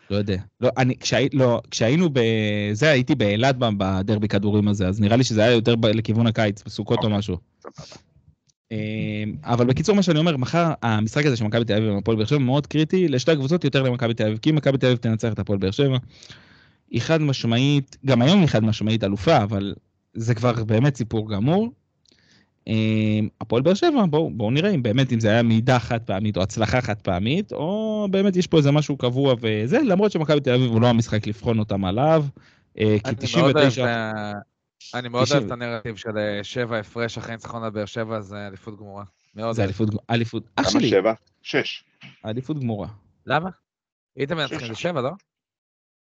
[0.10, 0.38] לא יודע.
[0.62, 5.24] לא, אני, כשהי, לא, כשהיינו בזה, הייתי באילת ב- בדרבי כדורים הזה, אז נראה לי
[5.24, 7.18] שזה היה יותר ב- לכיוון הקיץ, בסוכות או אוקיי.
[7.18, 7.38] משהו.
[8.72, 8.78] אמ,
[9.44, 12.26] אבל בקיצור, מה שאני אומר, מחר המשחק הזה של מכבי תל אביב עם הפועל באר
[12.26, 15.34] שבע מאוד קריטי לשתי הקבוצות יותר למכבי תל אביב, כי אם מכבי תל אביב תנצח
[15.34, 15.98] את הפועל באר שבע,
[16.90, 19.74] היא חד משמעית, גם היום היא חד משמעית אלופה, אבל
[20.14, 21.72] זה כבר באמת סיפור גמור.
[22.68, 26.38] אמ, הפועל באר שבע, בואו בוא נראה אם באמת אם זה היה מעידה חד פעמית
[26.38, 30.54] או הצלחה חד פעמית, או באמת יש פה איזה משהו קבוע וזה, למרות שמכבי תל
[30.54, 32.26] אביב הוא לא המשחק לבחון אותם עליו,
[32.80, 33.84] אה, כי אני מאוד אוהב 99...
[33.84, 34.32] את ה-
[35.00, 35.40] אני מאוד 90.
[35.40, 39.04] אוהב את הנרטיב של אה, שבע הפרש אחרי ניצחון על באר שבע, זה אליפות גמורה.
[39.36, 39.64] מאוד זה.
[39.64, 41.14] אליפות, אליפות, אח כמה שלי, שבע?
[41.42, 41.84] שש.
[42.26, 42.88] אליפות גמורה.
[43.26, 43.50] למה?
[44.16, 45.10] הייתם מנצחים זה שבע, לא?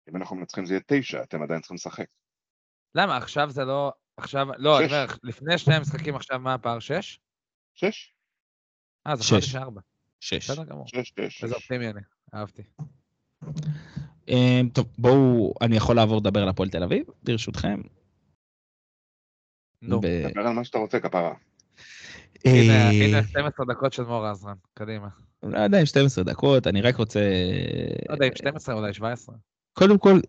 [0.10, 2.06] אם אנחנו מנצחים זה יהיה תשע, אתם עדיין צריכים לשחק.
[2.96, 3.18] למה?
[3.18, 3.92] עכשיו זה לא...
[4.18, 4.48] עכשיו...
[4.58, 4.86] לא, אני.
[4.86, 6.80] אומר, לפני שני המשחקים עכשיו מה הפער?
[6.80, 7.20] שש?
[7.74, 8.14] שש?
[9.08, 9.52] אה, אז חשבתי שש.
[9.52, 9.82] שארבע.
[10.20, 10.52] שש.
[10.52, 10.88] בסדר גמור.
[10.88, 11.44] שש, שש.
[11.44, 11.56] איזה.
[11.56, 12.02] אופטימי אני,
[12.34, 12.64] אהבתי.
[14.28, 17.82] אמ, טוב, בואו, אני יכול לעבור לדבר על הפועל תל אביב, ברשותכם.
[19.82, 21.34] נו, ב- דבר על מה שאתה רוצה, כפרה.
[22.46, 25.08] הנה אה, הנה 12 דקות של מור עזרן, קדימה.
[25.44, 27.20] לא יודע אם 12 דקות, אני רק רוצה...
[28.10, 29.36] לא יודע אם 12 אולי 17.
[29.74, 30.20] קודם כל,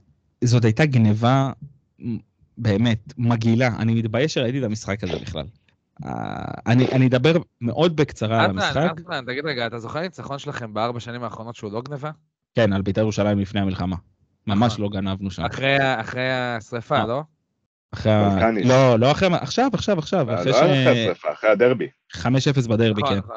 [0.45, 1.53] זאת הייתה גניבה
[2.59, 3.69] באמת, מגעילה.
[3.79, 5.45] אני מתבייש שראיתי את המשחק הזה בכלל.
[6.05, 8.91] אה, אני, אני אדבר מאוד בקצרה על המשחק.
[9.01, 12.11] אטלן, תגיד רגע, אתה זוכר ניצחון שלכם בארבע שנים האחרונות שהוא לא גניבה?
[12.55, 13.97] כן, על בית"ר ירושלים לפני המלחמה.
[14.47, 14.85] ממש נכון.
[14.85, 15.45] לא גנבנו שם.
[15.45, 17.07] אחרי אחרי השרפה, אה.
[17.07, 17.23] לא?
[17.93, 18.51] אחרי ה...
[18.65, 19.29] לא, לא אחרי...
[19.41, 20.27] עכשיו, עכשיו, עכשיו.
[20.27, 20.87] לא אחרי אחרי ש...
[20.87, 21.89] השרפה, אחרי הדרבי.
[22.13, 22.19] 5-0
[22.69, 23.29] בדרבי, נכון, כן.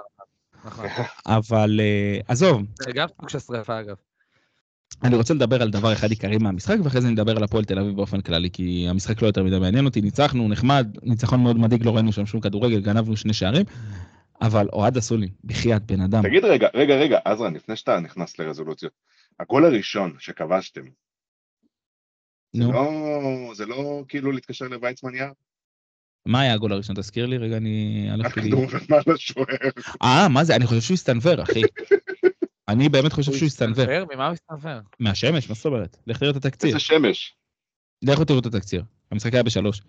[0.65, 1.05] נכון, נכון.
[1.25, 3.95] אבל אה, עזוב, זה גם סוג של שרפה, אגב.
[5.03, 7.95] אני רוצה לדבר על דבר אחד עיקרי מהמשחק, ואחרי זה נדבר על הפועל תל אביב
[7.95, 11.95] באופן כללי, כי המשחק לא יותר מדי מעניין אותי, ניצחנו, נחמד, ניצחון מאוד מדאיג, לא
[11.95, 13.65] ראינו שם שום כדורגל, גנבנו שני שערים,
[14.41, 16.23] אבל אוהד אסולין, בחייאת בן אדם.
[16.23, 18.91] תגיד רגע, רגע, רגע, עזרן, לפני שאתה נכנס לרזולוציות,
[19.39, 20.81] הגול הראשון שכבשתם,
[22.53, 25.31] זה לא, זה לא כאילו להתקשר לוויצמן יער?
[26.25, 26.95] מה היה הגול הראשון?
[26.95, 28.09] תזכיר לי רגע, אני.
[28.25, 29.45] הכדור עובר מעל השוער.
[30.01, 30.55] אה, מה זה?
[30.55, 31.61] אני חושב שהוא הסתנוור, אחי.
[32.69, 33.85] אני באמת חושב שהוא הסתנוור.
[34.13, 34.79] ממה הוא הסתנוור?
[34.99, 35.97] מהשמש, מה זאת אומרת?
[36.07, 36.67] לך תראה את התקציר.
[36.69, 37.35] איזה שמש.
[38.01, 38.83] לכו תראו את התקציר.
[39.11, 39.81] המשחק היה בשלוש.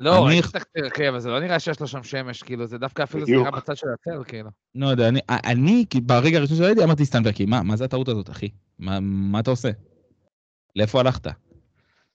[0.00, 3.02] לא, אני- התקציר, אחי, אבל זה לא נראה שיש לו שם שמש, כאילו, זה דווקא
[3.02, 3.32] אפילו זה.
[3.32, 4.50] נראה בצד של הצל, כאילו.
[4.74, 8.08] לא יודע, אני, אני כי ברגע הראשון שראיתי אמרתי הסתנוור, כי מה, מה זה הטעות
[8.08, 8.48] הזאת, אחי?
[8.78, 9.70] מה, מה אתה עושה?
[10.76, 11.26] לאיפה הלכת?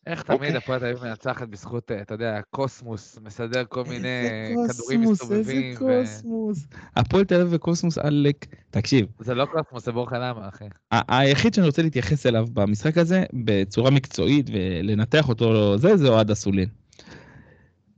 [0.07, 0.57] איך תמיד אוקיי.
[0.57, 5.21] הפועל תל אביב מנצחת בזכות, אה, אתה יודע, קוסמוס, מסדר כל מיני איזה כדורים קוסמוס,
[5.21, 5.71] מסתובבים.
[5.71, 6.67] איזה ו- קוסמוס.
[6.95, 8.45] הפועל תל אביב וקוסמוס עלק.
[8.69, 10.65] תקשיב, זה לא קוסמוס, זה בורחה למה, אחי.
[10.91, 16.69] היחיד שאני רוצה להתייחס אליו במשחק הזה, בצורה מקצועית ולנתח אותו, זה, זה אוהד אסולין.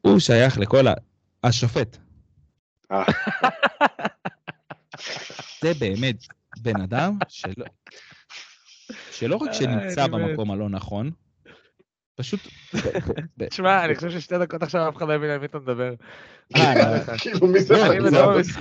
[0.01, 0.93] הוא שייך לכל ה...
[1.43, 1.97] השופט.
[2.91, 3.03] אה.
[5.63, 6.15] זה באמת
[6.61, 7.65] בן אדם שלא...
[9.11, 10.29] שלא רק שנמצא באמת.
[10.29, 11.11] במקום הלא נכון,
[12.15, 12.39] פשוט...
[13.49, 15.93] תשמע, אני חושב ששתי דקות עכשיו אף אחד לא הבין על מי אתה מדבר.
[16.55, 16.73] אה,
[17.09, 17.73] אה, כאילו, מי זה?
[17.73, 18.57] לא, אני המס-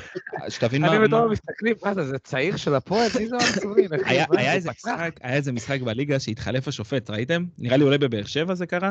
[0.49, 1.05] שתבין אני מה...
[1.07, 3.09] בתור מה- המסתכלים, מה זה, זה צעיר של הפועל?
[3.21, 3.97] מי זה?
[4.31, 4.53] היה
[5.33, 5.53] איזה?
[5.53, 7.45] משחק, בליגה שהתחלף השופט, ראיתם?
[7.59, 8.91] נראה לי אולי בבאר שבע זה קרה?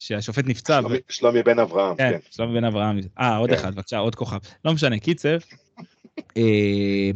[0.00, 0.80] שהשופט נפצע.
[1.08, 2.18] שלומי- בן אברהם, כן, כן.
[2.30, 2.98] שלומי בן אברהם.
[3.20, 3.56] אה, עוד כן.
[3.56, 4.38] אחד, בבקשה, עוד כוכב.
[4.64, 5.36] לא משנה, קיצר.
[6.36, 7.10] אה,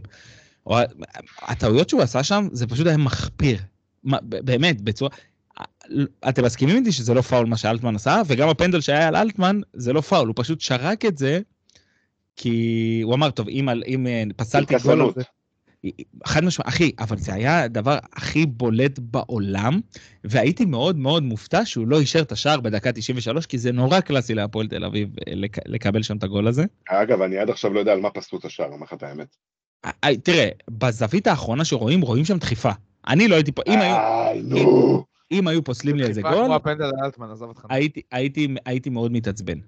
[1.43, 3.59] הטעויות שהוא עשה שם, זה פשוט היה מחפיר.
[4.23, 5.11] באמת, בצורה...
[6.29, 9.93] אתם מסכימים איתי שזה לא פאול מה שאלטמן עשה, וגם הפנדל שהיה על אלטמן זה
[9.93, 11.41] לא פאול, הוא פשוט שרק את זה,
[12.37, 15.13] כי הוא אמר, טוב, אם, אם אה, פסלתי גול.
[16.27, 19.81] חד משמעית, אחי, אבל זה היה הדבר הכי בולט בעולם,
[20.25, 24.35] והייתי מאוד מאוד מופתע שהוא לא אישר את השער בדקה 93, כי זה נורא קלאסי
[24.35, 26.65] להפועל תל אביב אה, לק- לקבל שם את הגול הזה.
[26.89, 29.37] אגב, אני עד עכשיו לא יודע על מה פסלו את השער, אומר לך את האמת.
[29.85, 32.71] אה, אה, תראה, בזווית האחרונה שרואים, רואים שם דחיפה.
[33.09, 35.05] אני לא הייתי פה, אם היו, איי, נו.
[35.33, 36.33] אם היו פוסלים לי איזה גול.
[38.65, 39.59] הייתי, מאוד מתעצבן.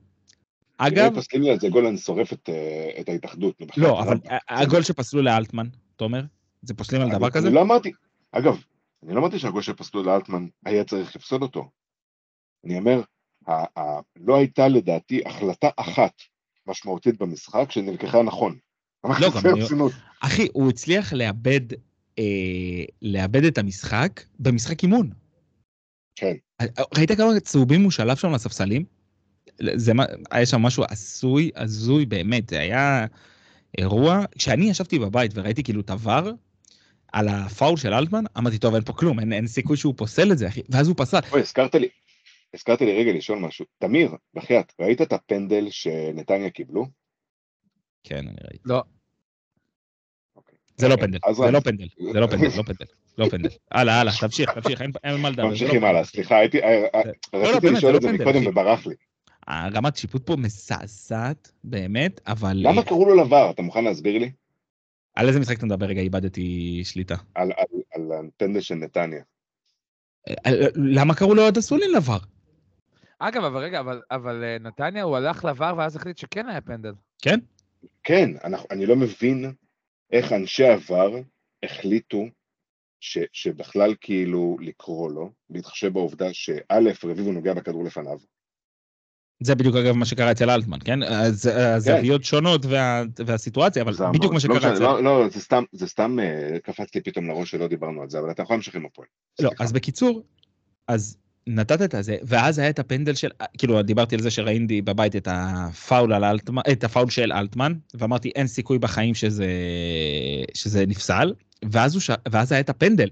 [0.79, 3.55] אגב, אגב, פוסלים לי על זה גול, אני שורף את, אה, ההתאחדות.
[3.77, 4.19] לא, אבל.
[4.49, 6.23] הגול שפסלו לאלטמן, תומר,
[6.63, 7.47] זה פוסלים על דבר כזה?
[7.47, 7.93] אני לא אמרתי,
[8.33, 8.63] אגב,
[9.03, 11.71] אני לא אמרתי שהגול שפסלו לאלטמן היה צריך לפסול אותו.
[12.65, 13.01] אני אומר,
[14.17, 16.13] לא הייתה לדעתי החלטה אחת
[16.67, 18.59] משמעותית במשחק שנלקחה נכון.
[19.05, 19.65] לא, גם אני-.
[20.21, 21.61] אחי, הוא הצליח לאבד,
[22.19, 25.11] אה, לאבד את המשחק במשחק אימון.
[26.17, 26.35] כן.
[26.61, 28.85] אה, ראית כמה צהובים הוא שלף שם לספסלים?
[29.75, 33.07] זה מה, היה שם משהו עשוי, הזוי באמת, זה היה
[33.79, 36.33] אירוע, כשאני ישבתי בבית וראיתי כאילו את הוואר
[37.13, 40.39] על הפאול של אלטמן, אמרתי, טוב, אין פה כלום, אין, אין סיכוי שהוא פוסל את
[40.39, 41.19] זה, אחי, ואז הוא פסל.
[41.33, 41.89] אוי, הזכרת לי,
[42.55, 43.65] הזכרת לי רגע לשאול משהו.
[43.79, 46.87] תמיר, בחייאת, ראית את הפנדל שנתניה קיבלו?
[48.05, 48.63] כן, אני ראיתי.
[48.65, 48.83] לא.
[50.75, 50.89] אוקיי.
[50.89, 52.85] זה לא פנדל, אז זה רק- לא פנדל, זה לא פנדל, לא פנדל,
[53.19, 53.49] לא פנדל.
[53.71, 55.37] הלאה, הלאה, תמשיך, תמשיך, אין מה לדבר.
[55.37, 55.87] זה לא ממשיכים פנדל.
[55.87, 57.01] הלאה, סליחה, הייתי, אה, אה,
[57.33, 58.47] לא, רציתי לשאול זה את זה לא פנדל, מקודם.
[58.47, 58.95] וברח לי.
[59.47, 62.53] הרמת שיפוט פה מזעזעת, באמת, אבל...
[62.57, 63.51] למה קראו לו לבר?
[63.51, 64.31] אתה מוכן להסביר לי?
[65.15, 65.87] על איזה משחק אתה מדבר?
[65.87, 67.15] רגע, איבדתי שליטה.
[67.35, 68.03] על- על- על
[68.37, 69.23] הפנדל של נתניה.
[70.29, 70.35] אה,
[70.75, 72.19] למה קראו לו עד אסולין לבר?
[73.19, 76.93] אגב, אבל רגע, אבל- אבל אה, נתניה, הוא הלך לבר ואז החליט שכן היה פנדל.
[77.23, 77.39] כן?
[78.05, 78.31] כן,
[78.71, 79.53] אני לא מבין
[80.11, 81.11] איך אנשי עבר
[81.65, 82.25] החליטו
[83.01, 86.63] ש, שבכלל כאילו לקרוא לו, בהתחשב בעובדה שא',
[87.05, 88.19] רביבו נוגע בכדור לפניו.
[89.43, 91.03] זה בדיוק אגב מה שקרה אצל אלטמן, כן?
[91.03, 94.33] אז- הזוויות שונות וה- והסיטואציה, אבל זה בדיוק.
[94.33, 94.83] מה שקרה לא אצל...
[94.83, 98.19] לא, לא, זה סתם, זה סתם אה, קפץ לי פתאום לראש שלא דיברנו על זה,
[98.19, 99.09] אבל אתה יכול להמשיך עם הפועל.
[99.41, 99.65] לא, סליחה.
[99.65, 100.23] אז בקיצור,
[100.89, 103.29] אז נתת את הזה, ואז היה את הפנדל של,
[103.59, 108.31] כאילו דיברתי על זה שראיתי בבית את הפאול על אלטמן, את הפאול של אלטמן, ואמרתי
[108.35, 109.47] אין סיכוי בחיים שזה,
[110.55, 111.33] שזה נפסל,
[111.71, 112.11] ואז, ש...
[112.31, 113.09] ואז היה את הפנדל.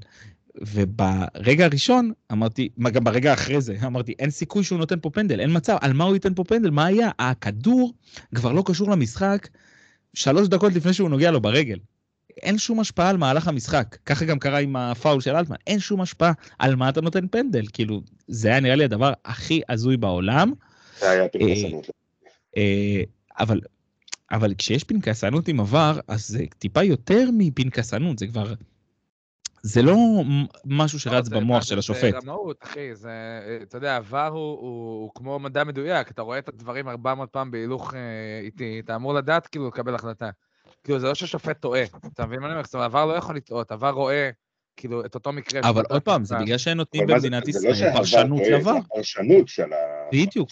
[0.61, 5.57] וברגע הראשון אמרתי, גם ברגע אחרי זה, אמרתי אין סיכוי שהוא נותן פה פנדל, אין
[5.57, 7.11] מצב, על מה הוא ייתן פה פנדל, מה היה?
[7.19, 7.95] הכדור
[8.35, 9.49] כבר לא קשור למשחק,
[10.15, 11.79] שלוש דקות לפני שהוא נוגע לו ברגל.
[12.43, 13.97] אין שום השפעה על מהלך המשחק.
[14.07, 17.65] ככה גם קרה עם הפאול של אלטמן, אין שום השפעה על מה אתה נותן פנדל.
[17.73, 20.53] כאילו, זה היה נראה לי הדבר הכי הזוי בעולם.
[21.01, 21.87] זה היה פנקסנות.
[22.57, 23.03] אה,
[23.41, 23.61] אבל,
[24.31, 28.55] אבל כשיש פנקסנות עם עבר, אז זה טיפה יותר מפנקסנות, זה כבר...
[29.65, 29.97] זה לא
[30.65, 32.15] משהו שרץ זה- במוח זה- של זה השופט.
[32.15, 33.11] רמאות, אחי, זה,
[33.63, 34.61] אתה יודע, עבר הוא, הוא,
[35.03, 38.01] הוא כמו מדע מדויק, אתה רואה את הדברים 400 פעם בהילוך אה,
[38.45, 40.31] איטי, אתה אמור לדעת כאילו לקבל החלטה.
[40.85, 42.65] כאילו, זה לא ששופט טועה, אתה מבין מה אני אומר?
[42.65, 44.31] זאת אומרת, עבר לא יכול לטעות, עבר רואה,
[44.77, 45.61] כאילו, את אותו מקרה.
[45.71, 46.37] אבל עוד פעם, זה.
[46.41, 48.73] בגלל שהם נותנים במדינת לא ישראל פרשנות לעבר.
[48.73, 49.77] זה הפרשנות של ה...
[50.13, 50.51] בדיוק.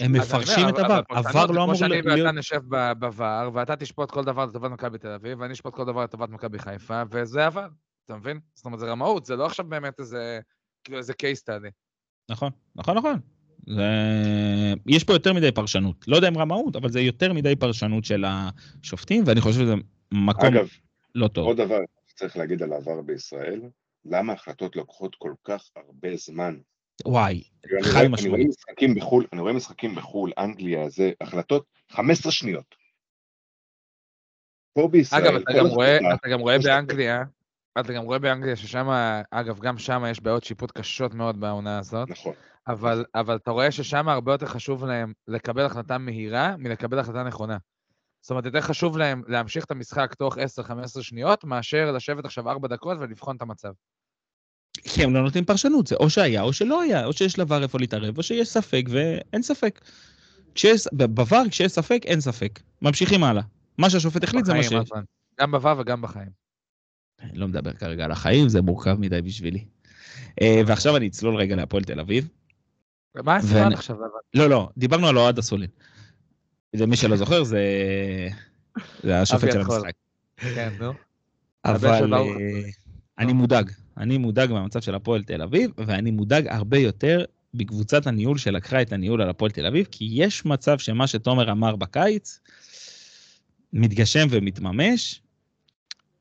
[0.00, 0.94] הם מפרשים את אבל- עבר.
[1.10, 2.20] אבל פרשנות עבר זה לא כמו אמור שאני להיות...
[2.26, 2.60] ואתה נשב
[3.00, 6.58] בVAR, ואתה תשפוט כל דבר לטובת מכבי תל אביב, ואני אשפוט כל דבר לטובת מכבי
[6.58, 7.68] חיפה, וזה עבד,
[8.04, 8.40] אתה מבין?
[8.54, 10.40] זאת אומרת, זה רמאות, זה לא עכשיו באמת איזה,
[10.84, 11.70] כאילו איזה case study.
[12.30, 13.20] נכון, נכון, נכון.
[13.66, 13.82] זה...
[14.86, 16.04] יש פה יותר מדי פרשנות.
[16.08, 19.74] לא יודע אם רמאות, אבל זה יותר מדי פרשנות של השופטים, ואני חושב שזה
[20.12, 20.68] מקום אגב,
[21.14, 21.46] לא טוב.
[21.46, 23.60] עוד דבר שצריך להגיד על העבר בישראל,
[24.04, 26.56] למה החלטות לוקחות כל כך הרבה זמן?
[27.04, 27.42] וואי,
[27.72, 28.48] אני חד אני רואה משמעית.
[28.48, 32.74] משחקים בחו"ל, אני רואה משחקים בחו"ל, אנגליה, זה, החלטות 15 שניות.
[34.72, 37.22] פה בישראל, אגב, אתה גם רואה, אתה גם רואה באנגליה,
[37.80, 38.88] אתה גם רואה באנגליה ששם,
[39.30, 42.32] אגב, גם שם יש בעיות שיפוט קשות מאוד בעונה הזאת, נכון.
[42.68, 47.56] אבל, אבל אתה רואה ששם הרבה יותר חשוב להם לקבל החלטה מהירה מלקבל החלטה נכונה.
[48.20, 50.40] זאת אומרת, יותר חשוב להם להמשיך את המשחק תוך 10-15
[51.02, 53.72] שניות, מאשר לשבת עכשיו 4 דקות ולבחון את המצב.
[54.82, 57.78] כי הם לא נותנים פרשנות, זה או שהיה או שלא היה, או שיש לבר איפה
[57.78, 59.80] להתערב, או שיש ספק ואין ספק.
[60.54, 62.60] כשיש, בבר כשיש ספק, אין ספק.
[62.82, 63.42] ממשיכים הלאה.
[63.78, 64.72] מה שהשופט החליט זה מה שיש.
[64.72, 65.02] אטמן.
[65.40, 66.43] גם בוו וגם בחיים.
[67.22, 69.64] אני לא מדבר כרגע על החיים, זה מורכב מדי בשבילי.
[70.42, 72.28] אה, ועכשיו אני אצלול רגע להפועל תל אביב.
[73.14, 73.96] מה הסיבה ואני- עכשיו?
[74.34, 75.70] לא, לא, דיברנו על אוהד אסולין.
[76.74, 77.60] למי שלא זוכר, זה...
[79.02, 79.60] זה השופט של.
[79.60, 79.92] המשחק.
[80.36, 80.92] כן, נו.
[81.64, 82.14] אבל.
[82.14, 82.20] אה,
[83.18, 83.70] אני מודאג.
[83.98, 88.92] אני מודאג מהמצב של הפועל תל אביב, ואני מודאג הרבה יותר בקבוצת הניהול שלקחה את
[88.92, 92.40] הניהול על הפועל תל אביב, כי יש מצב שמה שתומר אמר בקיץ
[93.72, 95.20] מתגשם ומתממש,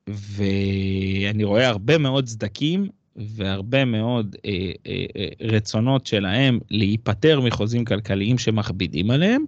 [0.10, 8.38] ואני רואה הרבה מאוד סדקים והרבה מאוד אה, אה, אה, רצונות שלהם להיפטר מחוזים כלכליים
[8.38, 9.46] שמכבידים עליהם.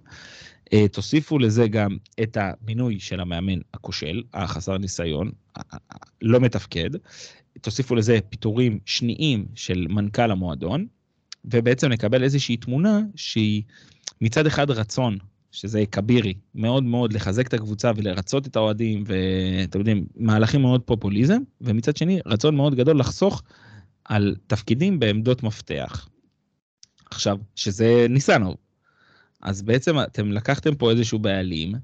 [0.72, 6.40] אה, תוסיפו לזה גם את המינוי של המאמן הכושל, החסר ניסיון, ה- ה- ה- לא
[6.40, 6.90] מתפקד.
[7.60, 10.86] תוסיפו לזה פיטורים שניים של מנכ"ל המועדון,
[11.44, 13.62] ובעצם נקבל איזושהי תמונה שהיא
[14.20, 15.18] מצד אחד רצון,
[15.56, 21.38] שזה כבירי, מאוד מאוד לחזק את הקבוצה ולרצות את האוהדים, ואתם יודעים, מהלכים מאוד פופוליזם,
[21.60, 23.42] ומצד שני, רצון מאוד גדול לחסוך
[24.04, 26.08] על תפקידים בעמדות מפתח.
[27.10, 28.56] עכשיו, שזה ניסנוב.
[29.42, 31.74] אז בעצם אתם לקחתם פה איזשהו בעלים,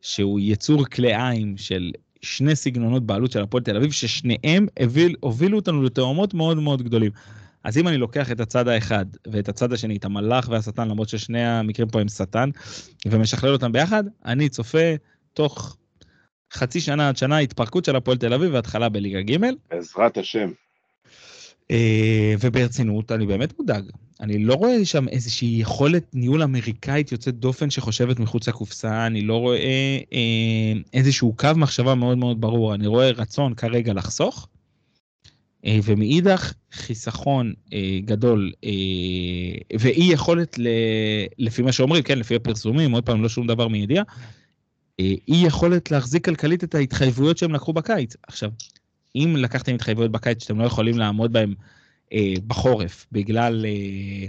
[0.00, 1.92] שהוא יצור כלאיים של
[2.22, 7.10] שני סגנונות בעלות של הפועל תל אביב, ששניהם הביל, הובילו אותנו לתאומות מאוד מאוד גדולים.
[7.66, 11.46] אז אם אני לוקח את הצד האחד ואת הצד השני, את המלאך והשטן, למרות ששני
[11.46, 12.50] המקרים פה הם שטן,
[13.06, 14.94] ומשכלל אותם ביחד, אני צופה
[15.32, 15.76] תוך
[16.52, 19.36] חצי שנה עד שנה התפרקות של הפועל תל אביב והתחלה בליגה ג'.
[19.70, 20.50] בעזרת השם.
[21.70, 23.84] אה, וברצינות, אני באמת מודאג.
[24.20, 29.36] אני לא רואה שם איזושהי יכולת ניהול אמריקאית יוצאת דופן שחושבת מחוץ לקופסה, אני לא
[29.36, 34.55] רואה אה, איזשהו קו מחשבה מאוד מאוד ברור, אני רואה רצון כרגע לחסוך, אה,
[35.84, 40.68] ומאידך חיסכון אה, גדול אה, ואי יכולת, ל,
[41.38, 44.04] לפי מה שאומרים, כן, לפי הפרסומים, עוד פעם, לא שום דבר מידיעה,
[45.00, 48.16] אה, אי יכולת להחזיק כלכלית את ההתחייבויות שהם לקחו בקיץ.
[48.26, 48.50] עכשיו,
[49.16, 51.54] אם לקחתם התחייבויות בקיץ שאתם לא יכולים לעמוד בהן
[52.12, 54.28] אה, בחורף בגלל אה,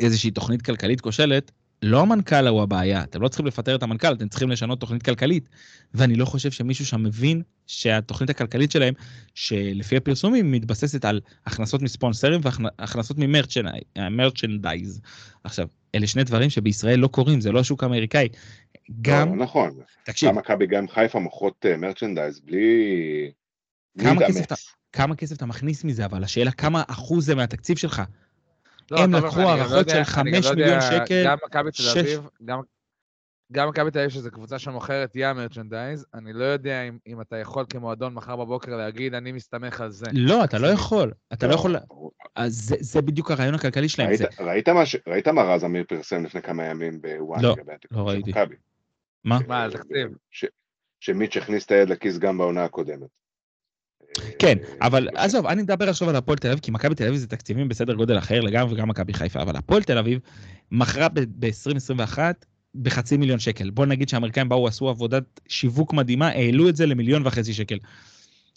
[0.00, 1.50] איזושהי תוכנית כלכלית כושלת,
[1.82, 5.48] לא המנכ"ל הוא הבעיה, אתם לא צריכים לפטר את המנכ"ל, אתם צריכים לשנות תוכנית כלכלית.
[5.94, 8.94] ואני לא חושב שמישהו שם מבין שהתוכנית הכלכלית שלהם,
[9.34, 13.16] שלפי הפרסומים, מתבססת על הכנסות מספונסרים והכנסות
[13.98, 15.00] ממרצ'נדייז.
[15.44, 18.28] עכשיו, אלה שני דברים שבישראל לא קורים, זה לא השוק האמריקאי.
[19.02, 19.70] גם, לא, לא נכון.
[20.04, 23.30] תקשיב, גם מכבי, גם חיפה מוכרות מרצ'נדייז בלי...
[23.98, 24.44] כמה כסף.
[24.44, 24.54] אתה-
[24.92, 28.02] כמה כסף אתה מכניס מזה, אבל השאלה כמה אחוז זה מהתקציב שלך.
[28.90, 31.36] לא, הם לקחו לא הערכות יודע- של אני גם 5 לא יודע, מיליון שקל, גם
[31.46, 32.60] מכבי תל אביב, גם-
[33.52, 37.36] גם מכבי תל אביב, שזו קבוצה שמוכרת ים מרצ'נדייז, אני לא יודע אם, אם אתה
[37.36, 40.06] יכול כמועדון מחר בבוקר להגיד, אני מסתמך על זה.
[40.12, 42.12] לא, אתה לא יכול, אתה לא יכול, ברור.
[42.34, 44.08] אז זה- זה בדיוק הרעיון הכלכלי שלהם.
[44.08, 47.54] ראית- זה- ראית מה ש- ראית מה רז אמיר פרסם לפני כמה ימים בוואן לא,
[47.58, 48.30] לגבי התקציב לא של ראיתי.
[48.30, 48.54] מכבי?
[49.24, 49.38] מה?
[49.48, 50.08] מה, על תקציב?
[50.30, 50.44] ש-
[51.00, 53.08] שמיץ' הכניס את היד לכיס גם בעונה הקודמת.
[54.38, 57.04] כן, אה, אבל אה, עזוב, אני מדבר עכשיו על הפועל תל אביב, כי מכבי תל
[57.04, 60.20] אביב זה תקציבים בסדר גודל אחר לגמרי, וגם מכבי חיפה, אבל הפועל תל אביב
[60.72, 62.18] מכרה ב-2021
[62.74, 63.70] בחצי מיליון שקל.
[63.70, 67.78] בוא נגיד שהאמריקאים באו, עשו עבודת שיווק מדהימה, העלו את זה למיליון וחצי שקל.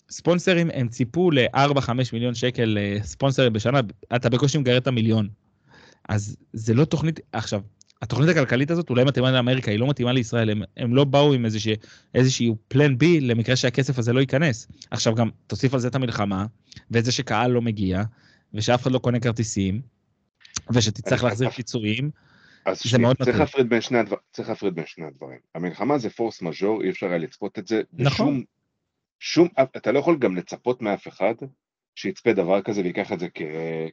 [0.09, 3.79] ספונסרים, הם ציפו ל-4-5 מיליון שקל אה, ספונסרים בשנה,
[4.15, 5.29] אתה בקושי מגרד את המיליון.
[6.09, 7.61] אז זה לא תוכנית, עכשיו,
[8.01, 11.45] התוכנית הכלכלית הזאת אולי מתאימה לאמריקה, היא לא מתאימה לישראל, הם, הם לא באו עם
[11.45, 11.75] איזושהי,
[12.15, 14.67] איזושהי פלן בי למקרה שהכסף הזה לא ייכנס.
[14.91, 16.45] עכשיו גם תוסיף על זה את המלחמה,
[16.91, 18.03] ואת זה שקהל לא מגיע,
[18.53, 19.81] ושאף אחד לא קונה כרטיסים,
[20.73, 22.09] ושתצטרך להחזיר פיצויים.
[22.65, 23.39] אז זה מאוד צריך.
[23.39, 25.39] להפריד בין שני הדבר- צריך להפריד בין שני הדברים.
[25.55, 27.81] המלחמה זה פורס מז'ור, אי אפשר היה לצפות את זה.
[27.93, 28.43] נכון.
[29.19, 29.47] שום,
[29.77, 31.33] אתה לא יכול גם לצפות מאף אחד
[31.95, 33.41] שיצפה דבר כזה ויקח את זה כ,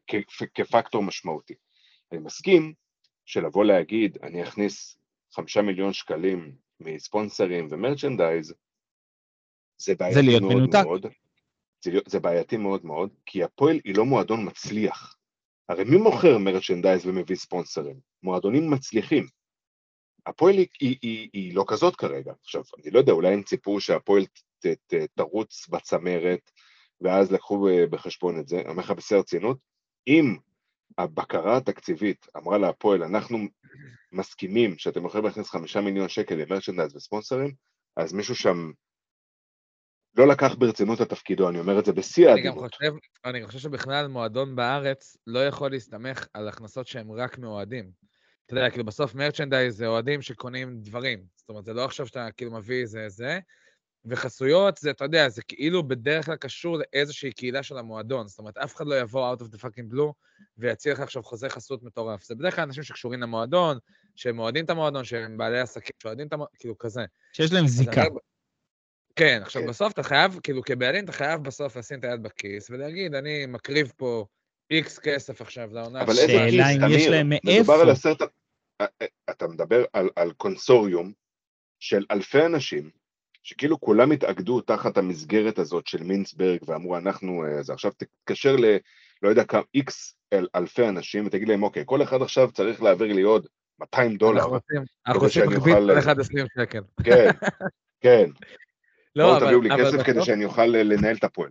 [0.06, 1.54] כ, כפקטור משמעותי.
[2.12, 2.72] אני מסכים
[3.26, 4.98] שלבוא להגיד, אני אכניס
[5.34, 8.54] חמישה מיליון שקלים מספונסרים ומרצ'נדייז,
[9.78, 10.82] זה בעייתי מאוד מנותק.
[10.84, 11.06] מאוד.
[11.80, 15.17] זה, זה בעייתי מאוד מאוד, כי הפועל היא לא מועדון מצליח.
[15.68, 17.96] הרי מי מוכר מרצ'נדייז ומביא ספונסרים?
[18.22, 19.26] מועדונים מצליחים.
[20.26, 22.32] הפועל היא, היא, היא, היא לא כזאת כרגע.
[22.42, 26.50] עכשיו, אני לא יודע, אולי הם ציפו שהפועל ת, ת, תרוץ בצמרת,
[27.00, 28.60] ואז לקחו אה, בחשבון את זה.
[28.60, 29.58] אני אומר לך בשיא הרצינות,
[30.08, 30.36] אם
[30.98, 33.38] הבקרה התקציבית אמרה להפועל, אנחנו
[34.12, 37.54] מסכימים שאתם יכולים להכניס חמישה מיליון שקל למרצ'נדייז וספונסרים,
[37.96, 38.70] אז מישהו שם
[40.18, 42.74] לא לקח ברצינות את תפקידו, אני אומר את זה בשיא אני גם האדיבות.
[42.74, 42.92] חושב,
[43.24, 47.90] אני חושב שבכלל מועדון בארץ לא יכול להסתמך על הכנסות שהן רק מאוהדים.
[48.46, 51.24] אתה יודע, כאילו בסוף מרצ'נדייז זה אוהדים שקונים דברים.
[51.36, 53.38] זאת אומרת, זה לא עכשיו שאתה כאילו מביא זה זה,
[54.04, 58.28] וחסויות זה, אתה יודע, זה כאילו בדרך כלל קשור לאיזושהי קהילה של המועדון.
[58.28, 60.12] זאת אומרת, אף אחד לא יבוא out of the fucking blue
[60.58, 62.24] ויציע לך עכשיו חוזה חסות מטורף.
[62.24, 63.78] זה בדרך כלל אנשים שקשורים למועדון,
[64.16, 67.04] שהם אוהדים את המועדון, שהם בעלי עסקים, שאוהדים את המועדון, כאילו כזה.
[67.32, 68.02] שיש להם זיקה.
[69.18, 69.68] כן, עכשיו כן.
[69.68, 73.92] בסוף אתה חייב, כאילו כבעלים אתה חייב בסוף לשים את היד בכיס ולהגיד, אני מקריב
[73.96, 74.26] פה
[74.70, 76.02] איקס כסף עכשיו לעונה.
[76.02, 77.74] אבל הקרובה." איזה שאלה כיס, אם יש תמיר, להם מדובר.
[77.74, 78.22] על עשרת...
[78.82, 81.12] ה- אתה מדבר על, על קונסוריום
[81.80, 82.90] של אלפי אנשים,
[83.42, 88.64] שכאילו כולם התאגדו תחת המסגרת הזאת של מינסברג ואמרו אנחנו, אה, זה עכשיו תתקשר ל...
[89.22, 93.12] לא יודע כמה, איקס אל, אלפי אנשים ותגיד להם אוקיי, כל אחד עכשיו צריך להעביר
[93.12, 93.46] לי עוד
[93.80, 96.80] 200 דולר, אנחנו רוצים, אנחנו רוצים שאני מקביל כל אחד 20 שקל.
[97.04, 97.30] כן,
[98.00, 98.30] כן,
[99.16, 101.50] לא, אבל, תביאו לי אבל כסף כדי בסוף, שאני אוכל אה, לנהל את הפועל.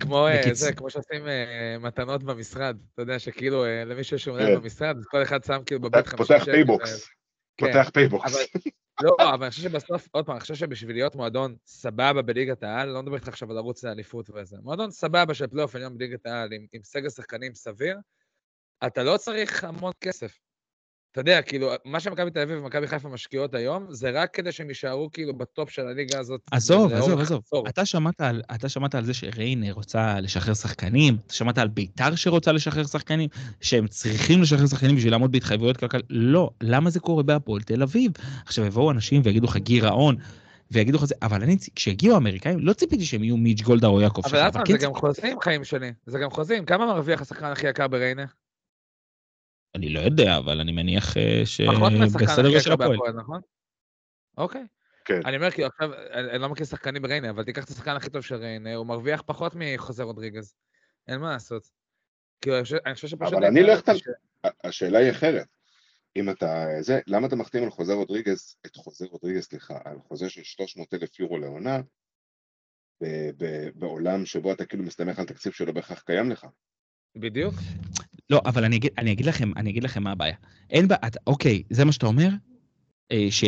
[0.00, 4.24] כמו אה, בקיצ- זה, כמו שעושים אה, מתנות במשרד, אתה יודע שכאילו אה, למישהו יש
[4.24, 4.30] כן.
[4.34, 6.52] מנהל במשרד, אז כל אחד שם כאילו בבית 50 פותח שקל.
[6.52, 7.08] פייבוקס,
[7.56, 8.34] כן, פותח פייבוקס.
[8.34, 8.44] אבל-
[9.02, 12.88] לא, אבל אני חושב שבסוף, עוד פעם, אני חושב שבשביל להיות מועדון סבבה בליגת העל,
[12.88, 16.52] לא מדבר איתך עכשיו על לרוץ לאליפות וזה, מועדון סבבה של פלייאוף עליון בליגת העל,
[16.52, 17.96] עם, עם סגל שחקנים סביר,
[18.86, 20.38] אתה לא צריך המון כסף.
[21.12, 24.68] אתה יודע, כאילו, מה שמכבי תל אביב ומכבי חיפה משקיעות היום, זה רק כדי שהם
[24.68, 26.40] יישארו כאילו בטופ של הליגה הזאת.
[26.50, 27.42] עזוב, עזוב, עזוב.
[27.68, 32.14] אתה שמעת על, אתה שמעת על זה שריינה רוצה לשחרר שחקנים, אתה שמעת על ביתר
[32.14, 33.28] שרוצה לשחרר שחקנים,
[33.60, 36.06] שהם צריכים לשחרר שחקנים בשביל לעמוד בהתחייבויות כלכליות?
[36.10, 38.12] לא, למה זה קורה בהפועל תל אביב?
[38.46, 40.16] עכשיו יבואו אנשים ויגידו לך גירעון,
[40.70, 44.22] ויגידו לך זה, אבל אני, כשהגיעו האמריקאים, לא ציפיתי שהם יהיו מיץ' גולדהר או יעקב
[44.24, 45.92] אבל שחר, אף פעם כן זה גם חוזים, חיים שלי.
[46.06, 46.64] זה גם חוזים.
[46.64, 48.24] כמה מרוויח השחקן הכי יקר בריינה?
[49.74, 51.42] אני לא יודע, אבל אני מניח אה,
[51.74, 52.90] פחות מהשחקן שבסדר הכי גודל של הפועל.
[52.90, 53.40] בהפועל, נכון?
[54.38, 54.66] אוקיי.
[55.04, 55.20] כן.
[55.24, 58.10] אני אומר, כאילו, עכשיו, אני אני לא מכיר שחקנים בריינה, אבל תיקח את השחקן הכי
[58.10, 60.54] טוב של ריינה, הוא מרוויח פחות מחוזה רודריגז.
[61.08, 61.68] אין מה לעשות.
[62.40, 62.64] כאילו, אני
[62.94, 63.22] חושב- שפשוט...
[63.22, 65.46] אבל אני לא החתמ- השאלה היא אחרת.
[66.16, 70.30] אם אתה, זה, למה אתה מחתים על חוזה רודריגז, את חוזה רודריגז, סליחה, על חוזה
[70.30, 71.80] של 300 אלף יורו לעונה,
[73.02, 76.46] ב- ב- בעולם שבו אתה כאילו מסתמך על תקציב שלא בהכרח קיים לך.
[77.16, 77.54] בדיוק.
[78.30, 80.34] לא, אבל אני אגיד, אני אגיד לכם, אני אגיד לכם מה הבעיה.
[80.70, 82.28] אין בעיה, אוקיי, זה מה שאתה אומר,
[83.12, 83.44] אה, ש...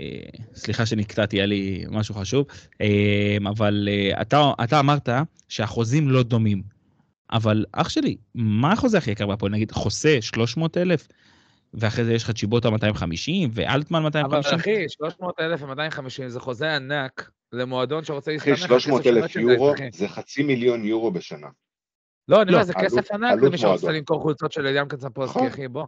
[0.00, 0.22] אה,
[0.54, 2.46] סליחה שנקטעתי, היה לי משהו חשוב,
[2.80, 5.08] אה, אבל אה, אתה, אתה אמרת
[5.48, 6.62] שהחוזים לא דומים.
[7.32, 9.52] אבל אח שלי, מה החוזה הכי יקר בהפועל?
[9.52, 11.08] נגיד חוסה 300 אלף,
[11.74, 14.58] ואחרי זה יש לך צ'יבוטה 250, ואלטמן אבל 250.
[14.58, 19.18] אחי, 300 אלף ו-250 זה חוזה ענק למועדון שרוצה אחי, להסתמך על 300 כסף של
[19.18, 19.88] אלף יורו אחי.
[19.92, 21.48] זה חצי מיליון יורו בשנה.
[22.30, 23.92] לא, אני לא, אומר, זה עלות- כסף ענק למי שרוצה.
[23.92, 25.48] למכור חולצות של אליאם קצנפולסקי, נכון.
[25.48, 25.84] אחי, בוא.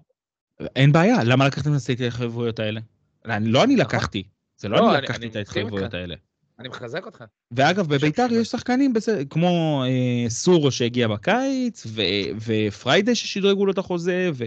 [0.77, 2.81] אין בעיה, למה לקחתם את ההתחייבויות האלה?
[3.25, 3.79] לא אני נכון.
[3.87, 4.23] לקחתי,
[4.59, 5.95] זה לא לא, אני לקחתי את ההתחייבויות.
[5.95, 6.15] האלה.
[6.59, 7.25] אני מחזק אותך.
[7.53, 12.03] ואגב, בביתר יש שחקנים בסדר, כמו אה, סורו שהגיע בקיץ, ו-
[12.47, 14.45] ופריידי ששדרגו לו את החוזה, ו-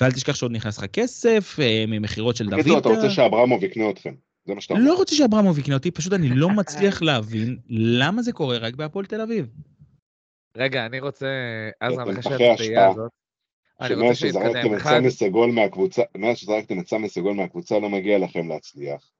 [0.00, 2.88] ואל תשכח שעוד נכנס לך כסף אה, ממכירות של בקיצור, אתה.
[2.88, 4.14] רוצה שאברמוב יקנה אתכם.
[4.46, 4.84] זה מה שאתה אומר.
[4.86, 9.06] לא רוצה שאברמוב יקנה אותי, פשוט אני לא מצליח להבין למה זה קורה רק בהפועל
[9.06, 9.46] תל אביב.
[10.56, 11.26] רגע, אני רוצה,
[11.80, 12.90] אחרי השפעה.
[12.90, 13.10] הזאת,
[13.80, 14.52] אני רוצה שמאז שנתקדם.
[14.52, 19.10] שזרקתם את סמי סגול מהקבוצה, מאז שזרקתם את סמי סגול מהקבוצה לא מגיע לכם להצליח.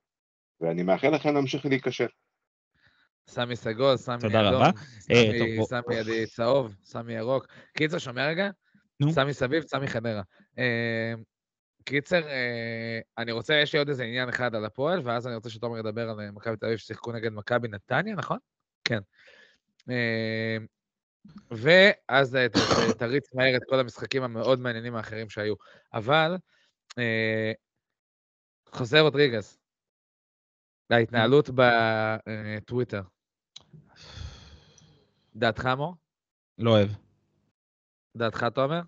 [0.61, 2.07] ואני מאחל לכם להמשיך להיכשל.
[3.29, 4.67] סמי סגול, סמי תודה אדום, רבה.
[5.11, 5.15] אה,
[5.65, 7.47] סמי- ידי צהוב, סמי ירוק.
[7.77, 8.51] קיצר, שומע רגע?
[9.01, 9.13] נו.
[9.13, 10.23] סמי סביב, סמי חדרה.
[10.59, 11.13] אה,
[11.85, 15.51] קיצר, אה, אני רוצה, יש לי עוד איזה עניין אחד על הפועל, ואז אני רוצה
[15.51, 18.39] שתומר ידבר על מכבי תל אביב ששיחקו נגד מכבי נתניה, נכון?
[18.85, 18.99] כן.
[21.53, 21.57] אה,
[22.09, 22.47] ואז אה,
[22.99, 25.55] תריץ מהר את כל המשחקים המאוד מעניינים האחרים שהיו.
[25.95, 26.37] אבל,
[26.99, 27.53] אה,
[28.71, 29.59] חוזה רודריגז,
[30.91, 33.03] להתנהלות בטוויטר.
[35.37, 35.95] דעתך, מור?
[36.59, 36.89] לא אוהב.
[38.17, 38.81] דעתך, תומר?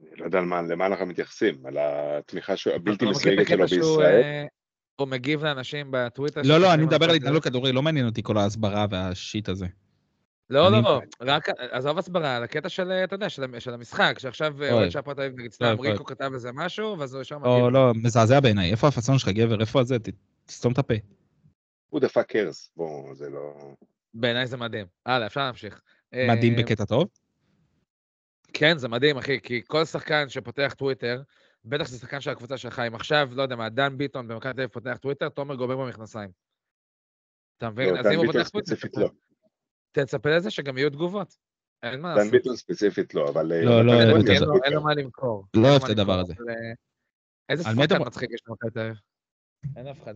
[0.00, 3.66] אני לא יודע על מה- למה אנחנו מתייחסים, על התמיכה ש- הבלתי לא מסויגת שלו
[3.66, 4.22] בישראל.
[4.22, 4.44] אה,
[4.96, 6.40] הוא מגיב לאנשים בטוויטר?
[6.44, 9.66] לא, לא, אני מדבר על התנהלות כדורגל, לא מעניין אותי כל ההסברה והשיט הזה.
[10.50, 14.62] לא, אני- לא, רק, עזוב הסברה, על הקטע של, אתה יודע, של, של המשחק, שעכשיו
[14.62, 14.72] אה.
[14.72, 17.52] אוהד הפועל תל אביב, נגיד סתם, ריקו כתב איזה משהו, ואז הוא ישר מגיב.
[17.52, 18.70] לא, לא, מזעזע בעיניי.
[18.70, 19.60] איפה הפאסון שלך, גבר?
[19.60, 19.98] איפה זה?
[19.98, 20.08] ת-
[20.44, 20.94] תסתום את הפה.
[21.88, 23.74] הוא דפק קרס, בואו, זה לא...
[24.14, 24.86] בעיניי זה מדהים.
[25.06, 25.80] הלאה, אפשר להמשיך.
[26.14, 27.08] מדהים אה, בקטע טוב?
[28.52, 31.22] כן, זה מדהים, אחי, כי כל שחקן שפותח טוויטר,
[31.64, 34.60] בטח שזה שחקן של הקבוצה שלך, אם עכשיו, לא יודע מה, דן ביטון במכבי תל
[34.60, 36.30] אביב פותח טוויטר, תומר גומר במכנסיים.
[37.58, 37.94] אתה מבין?
[37.94, 39.06] לא, אז אם הוא פותח טוויטר.
[39.92, 41.36] תצפה לזה שגם יהיו תגובות.
[41.82, 42.32] אין מה דן לעשות.
[42.32, 43.52] ביטון ספציפית לא, אבל...
[43.52, 43.92] אה, לא, לא
[44.64, 44.82] אין לו.
[44.82, 45.46] מה למכור.
[45.56, 46.34] לא אוהב את הדבר הזה.
[46.48, 46.54] אה,
[47.48, 48.96] איזה שחקן מצחיק יש במכבי תל אביב?
[49.76, 50.14] אין אף אחד.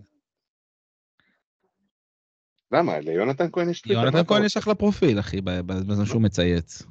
[2.72, 3.00] למה?
[3.00, 4.00] ליונתן כהן יש טוויטר.
[4.00, 4.44] יונתן כהן?
[4.44, 6.82] יש אחלה פרופיל, אחי, ב- בזמן שהוא מצייץ.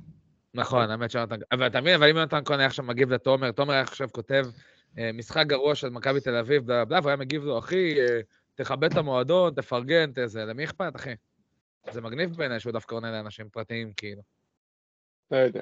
[0.53, 1.35] נכון, האמת שיונתן...
[1.51, 4.45] אבל אתה מבין, אבל אם יונתן כהן היה עכשיו מגיב לתומר, תומר היה עכשיו כותב
[4.97, 7.95] אה, משחק גרוע של מכבי תל אביב, והוא היה מגיב לו, אחי,
[8.55, 11.13] תכבד את המועדון, תפרגן, תזה, למי אכפת, אחי?
[11.91, 14.21] זה מגניב בעיניי שהוא דווקא עונה לאנשים פרטיים, כאילו.
[15.31, 15.61] לא יודע.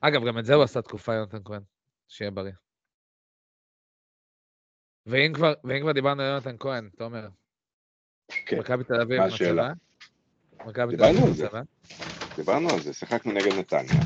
[0.00, 1.62] אגב, גם את זה הוא עשה תקופה, יונתן כהן,
[2.08, 2.52] שיהיה בריא.
[5.06, 7.28] ואם כבר, ואם כבר דיברנו על יונתן כהן, תומר,
[8.46, 9.72] כן, מכבי תל אביב מה השאלה?
[10.66, 11.30] מכבי תל אביב.
[11.30, 11.62] מצבה?
[12.36, 14.02] דיברנו על זה, שיחקנו נגד נתניה.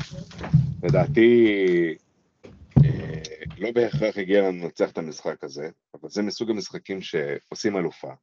[0.83, 1.47] לדעתי,
[2.85, 3.21] אה,
[3.57, 8.13] לא בהכרח הגיע לנו לנצח את המשחק הזה, אבל זה מסוג המשחקים שעושים אלופה,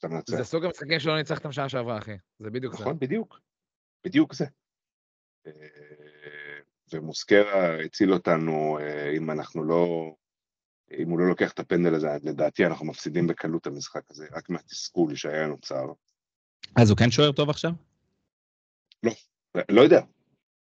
[0.00, 0.36] שאתה מנצח.
[0.36, 2.16] זה סוג המשחקים שלא ניצחתם שעה שעברה, אחי.
[2.38, 2.82] זה בדיוק זה.
[2.82, 3.40] נכון, בדיוק.
[4.04, 4.44] בדיוק זה.
[5.46, 5.52] אה,
[6.92, 10.14] ומוסקרה הציל אותנו, אה, אם אנחנו לא...
[10.98, 14.50] אם הוא לא לוקח את הפנדל הזה, לדעתי אנחנו מפסידים בקלות את המשחק הזה, רק
[14.50, 15.86] מהתסכול שהיה נוצר.
[16.76, 17.70] אז הוא כן שוער טוב עכשיו?
[19.02, 19.12] לא
[19.68, 20.00] לא יודע.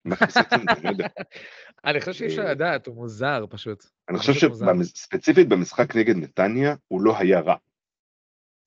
[1.86, 3.86] אני חושב שאי אפשר לדעת, הוא מוזר פשוט.
[4.10, 4.34] אני חושב.
[4.84, 7.56] שספציפית במשחק נגד נתניה, הוא לא היה רע.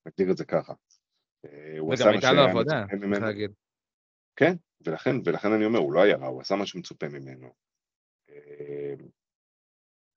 [0.07, 0.75] נגדיר את זה ככה.
[1.45, 3.27] אה, הוא עשה מה שהיה עבודה, מצופה ממנו.
[3.27, 3.51] להגיד.
[4.37, 7.55] כן, ולכן, ולכן אני אומר, הוא לא היה רע, הוא עשה מה שמצופה ממנו.
[8.31, 8.95] אה,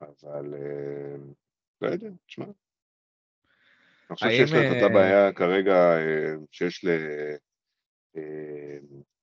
[0.01, 1.15] אבל אה,
[1.81, 2.45] לא יודע, תשמע.
[2.45, 5.75] אני חושב שיש לה את אותה בעיה כרגע
[6.51, 6.89] שיש ל...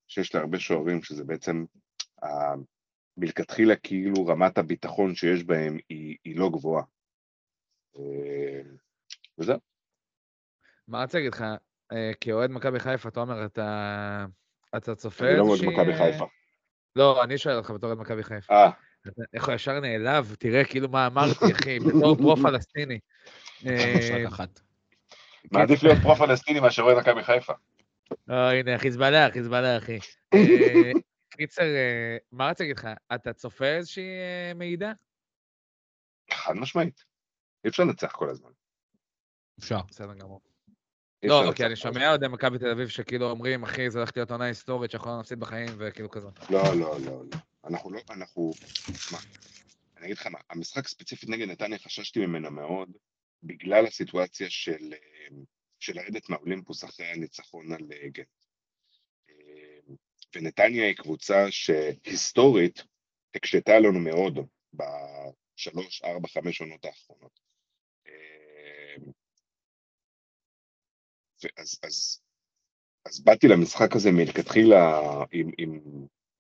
[0.09, 1.65] שיש להרבה שוערים, שזה בעצם,
[3.17, 6.85] מלכתחילה כאילו רמת הביטחון שיש בהם היא, היא לא גבוהה.
[9.39, 9.59] וזהו.
[10.89, 11.45] מה רציתי להגיד לך?
[11.93, 14.27] אה, כאוהד מכבי חיפה, אתה אומר, אתה...
[14.77, 16.27] אתה צופה אני לא איזושהי, מכבי חיפה.
[16.97, 18.55] לא, אני שואל אותך בתור אוהד מכבי חיפה.
[18.55, 18.71] אה,
[19.35, 20.35] איך הוא ישר נעלב?
[20.39, 22.99] תראה כאילו מה אמרתי, אחי, בתור פרו-פלסטיני.
[23.67, 24.25] אה.
[25.53, 27.53] מעדיף להיות פרו-פלסטיני מאשר אוהד מכבי חיפה.
[28.31, 29.99] אה, הנה, חיזבאללה, חיזבאללה, אחי.
[30.35, 30.93] אה,
[31.31, 31.63] קיצר,
[32.33, 32.89] מה רציתי להגיד לך?
[33.15, 34.05] אתה צופה איזושהי
[34.55, 34.93] מעידה?
[36.33, 37.05] חד משמעית.
[37.65, 38.51] אי אפשר לנצח כל הזמן.
[39.59, 39.81] אפשר.
[39.89, 40.41] בסדר גמור.
[41.29, 44.17] לא, כי אני לנצח כל שומע אוהדי מכבי תל אביב שכאילו אומרים, אחי, זו הולכת
[44.17, 46.29] להיות עונה היסטורית שאנחנו לא נפסיד בחיים, וכאילו כזה.
[46.51, 47.39] לא, לא, לא, לא.
[47.65, 48.51] אנחנו לא, אנחנו...
[49.13, 49.19] מה?
[49.97, 52.91] אני אגיד לך מה, המשחק ספציפית נגד נתניה חששתי ממנו מאוד,
[53.43, 55.37] בגלל הסיטואציה של, אה,
[55.81, 58.27] של לרדת מהאולימפוס אחרי הניצחון על אה, גנט.
[59.29, 59.95] אה,
[60.37, 62.83] ונתניה היא קבוצה שהיסטורית
[63.35, 64.39] הקשתה לנו מאוד
[64.75, 67.41] בשלוש, ארבע, חמש עונות האחרונות.
[68.07, 68.97] אה,
[71.45, 72.21] ואז, אז,
[73.07, 75.01] אז באתי למשחק הזה מלכתחילה
[75.33, 75.81] עם, עם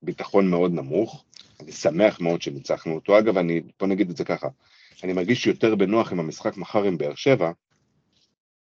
[0.03, 1.25] ביטחון מאוד נמוך.
[1.61, 3.19] אני שמח מאוד שניצחנו אותו.
[3.19, 4.49] אגב, אני, בוא נגיד את זה ככה,
[5.05, 7.53] אני מרגיש יותר בנוח עם המשחק מחר עם באר שבע,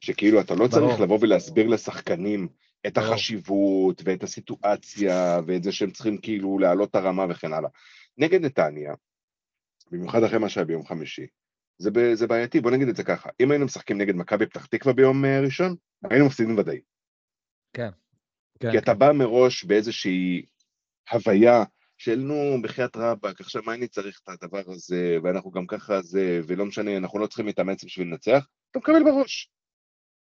[0.00, 1.02] שכאילו אתה לא צריך ברור.
[1.02, 2.48] לבוא ולהסביר לשחקנים
[2.86, 3.08] את ברור.
[3.08, 7.70] החשיבות ואת הסיטואציה ואת זה שהם צריכים כאילו להעלות את הרמה וכן הלאה.
[8.18, 8.94] נגד נתניה,
[9.90, 11.26] במיוחד אחרי מה שהיה ביום חמישי,
[11.78, 14.66] זה, ב, זה בעייתי, בוא נגיד את זה ככה, אם היינו משחקים נגד מכבי פתח
[14.66, 15.74] תקווה ביום אה, ראשון,
[16.10, 16.80] היינו מפסידים ודאי.
[17.72, 17.88] כן,
[18.70, 20.42] כי אתה בא מראש באיזושהי
[21.10, 21.64] הוויה
[21.98, 26.40] של נו, בחייאת רבאק, עכשיו מה אני צריך את הדבר הזה, ואנחנו גם ככה זה,
[26.46, 29.50] ולא משנה, אנחנו לא צריכים להתאמץ בשביל לנצח, אתה מקבל בראש.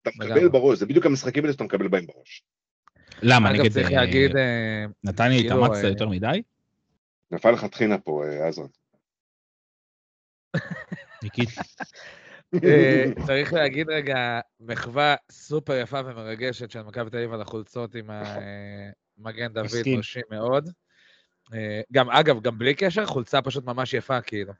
[0.01, 0.49] אתה מקבל.
[0.49, 2.43] בראש, זה בדיוק המשחקים האלה שאתה מקבל בהם בראש.
[3.21, 6.41] למה, אגב, נגד צריך אה, להגיד, אה, נתניה כאילו, התאמצת אה, יותר מדי?
[7.31, 8.67] נפל לך טחינה פה, עזרן.
[11.23, 11.49] ניקית.
[12.63, 18.09] אה, צריך להגיד רגע, מחווה סופר יפה ומרגשת של מכבי תל אביב על החולצות עם
[18.09, 19.95] המגן דוד, מסכים.
[19.95, 20.69] מרשים מאוד.
[21.53, 24.53] אה, גם, אגב, גם בלי קשר, חולצה פשוט ממש יפה, כאילו.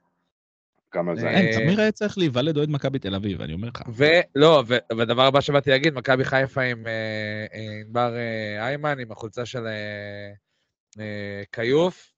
[0.96, 1.28] גם על זה.
[1.28, 3.82] אה, אין, תמיר היה צריך להיוולד אוהד מכבי תל אביב, אני אומר לך.
[3.96, 4.64] ולא,
[4.98, 9.68] והדבר הבא שבאתי להגיד, מכבי חיפה עם אה, אה, ענבר אה, איימן, עם החולצה של
[9.68, 10.32] אה,
[11.00, 12.17] אה, כיוף.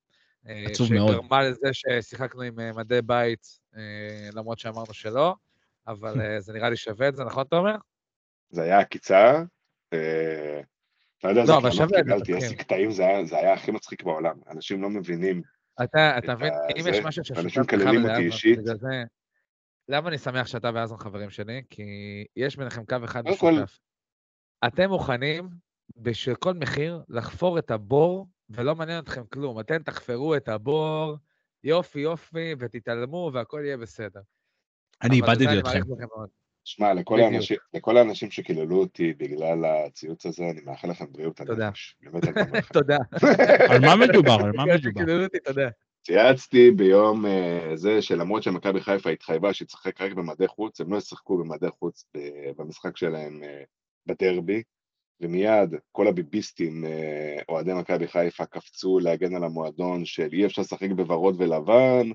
[0.50, 1.12] אה, עצוב מאוד.
[1.12, 3.48] שגרמה לזה ששיחקנו עם אה, מדי בית,
[3.78, 5.36] אה, למרות שאמרנו שלא,
[5.88, 6.14] אבל
[6.46, 7.76] זה נראה לי שווה את זה, נכון, תומר?
[8.50, 9.44] זה היה עקיצה.
[9.88, 12.34] אתה יודע, זה לא, את זה, קיבלתי.
[12.36, 14.40] עסק קטעים, זה היה- הכי מצחיק בעולם.
[14.48, 15.42] אנשים לא מבינים.
[15.84, 18.60] אתה, את אתה מבין, אם יש משהו אנשים ששותף לך מקללים אותי אישית.
[19.90, 21.62] למה אני שמח שאתה ועזרן חברים שלי?
[21.70, 21.84] כי
[22.36, 23.80] יש ביניכם קו אחד משותף.
[24.68, 25.50] אתם מוכנים
[25.98, 29.60] בשביל כל מחיר לחפור את הבור, ולא מעניין אתכם כלום.
[29.60, 31.16] אתם תחפרו את הבור,
[31.64, 34.22] יופי יופי, ותתעלמו והכל יהיה בסדר.
[35.04, 35.80] אני איבדתי אתכם.
[36.66, 37.20] שמע, לכל.
[37.20, 41.66] האנשים, לכל האנשים שקיללו אותי בגלל הציוץ הזה, אני מאחל לכם בריאות תודה.
[41.66, 41.96] הנפש.
[42.24, 42.62] לכם.
[42.74, 42.98] תודה.
[43.72, 44.38] על מה מדובר?
[44.44, 45.24] על מה מדובר?
[45.24, 45.70] אותי, תודה.
[46.02, 50.98] צייצתי ביום אה, זה שלמרות שמכבי חיפה התחייבה שהיא תשחק רק במדי חוץ, הם לא
[50.98, 52.06] ישחקו במדי חוץ
[52.58, 53.64] במשחק שלהם אה,
[54.06, 54.64] בדרבי,
[55.22, 60.92] ומיד כל הביביסטים, אה, אוהדי מכבי חיפה, קפצו להגן על המועדון של אי אפשר לשחק
[60.92, 62.10] בוורוד ולבן,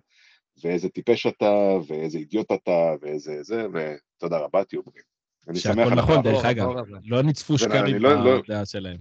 [0.65, 1.53] ואיזה טיפש אתה,
[1.89, 5.05] ואיזה אידיוט אתה, ואיזה זה, ותודה רבה, תהיו בריאים.
[5.49, 6.23] אני שמח על נכון.
[6.23, 6.67] דרך אגב.
[7.05, 8.97] לא נצפו לא, שקרים לא- לא- בדעה שלהם.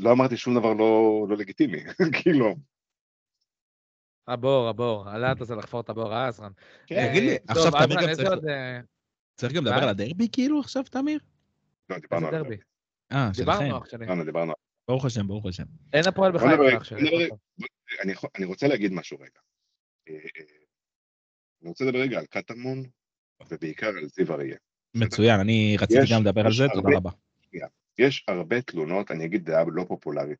[0.00, 1.78] לא, אמרתי שום דבר לא, לא לגיטימי,
[2.22, 2.54] כאילו.
[4.28, 5.08] הבור, הבור.
[5.08, 6.50] הלהט הזה לחפור את הבור, אה, עזרן.
[6.86, 8.80] תגיד לי, אה, עכשיו תמיר גם צריך- אה,
[9.36, 9.64] צריך גם?
[9.64, 11.18] לדבר על הדרבי כאילו עכשיו, תמיר?
[11.90, 12.56] לא, דיברנו על דרבי?
[13.12, 13.52] אה, שלכם.
[13.52, 14.24] דיברנו, אח שלי.
[14.24, 14.52] דיברנו.
[14.88, 15.64] ברוך השם, ברוך השם.
[15.92, 17.02] אין הפועל בחיפה, אח שלי.
[17.02, 17.36] נדבר-
[18.38, 19.40] אני, רוצה להגיד משהו רגע.
[20.08, 20.44] אה, אה,
[21.62, 22.82] אני רוצה לדבר רגע על קטמון,
[23.50, 24.56] ובעיקר על זיו אריה.
[24.96, 27.10] מצוין, אני רציתי גם לדבר על זה, תודה רבה.
[27.98, 30.38] יש הרבה תלונות, אני אגיד דעה לא פופולרית,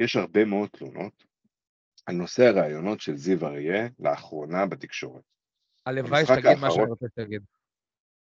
[0.00, 1.24] יש הרבה מאוד תלונות
[2.06, 5.22] על נושא הראיונות של זיו אריה לאחרונה בתקשורת.
[5.86, 7.42] הלוואי שתגיד מה שאני רוצה שתגיד.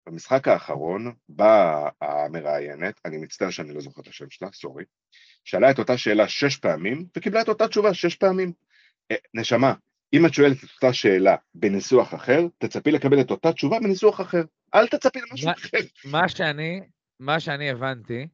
[0.06, 4.84] במשחק האחרון באה המראיינת, אני מצטער שאני לא זוכר את השם שלה, סורי,
[5.45, 8.54] שאלה את אותה שאלה שש פעמים, וקיבלה את אותה תשובה שש פעמים.
[9.12, 9.74] אה, נשמה,
[10.14, 14.41] אם את שואלת את אותה שאלה בניסוח אחר, תצפי לקבל את אותה תשובה בניסוח אחר.
[14.76, 15.78] אל תצפי למשהו מה- אחר.
[16.06, 16.82] מה שאני,
[17.20, 18.28] מה שאני הבנתי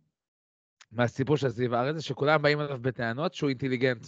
[0.91, 4.07] מהסיפור של זיו ארץ, זה שכולם באים אליו בטענות שהוא אינטליגנט.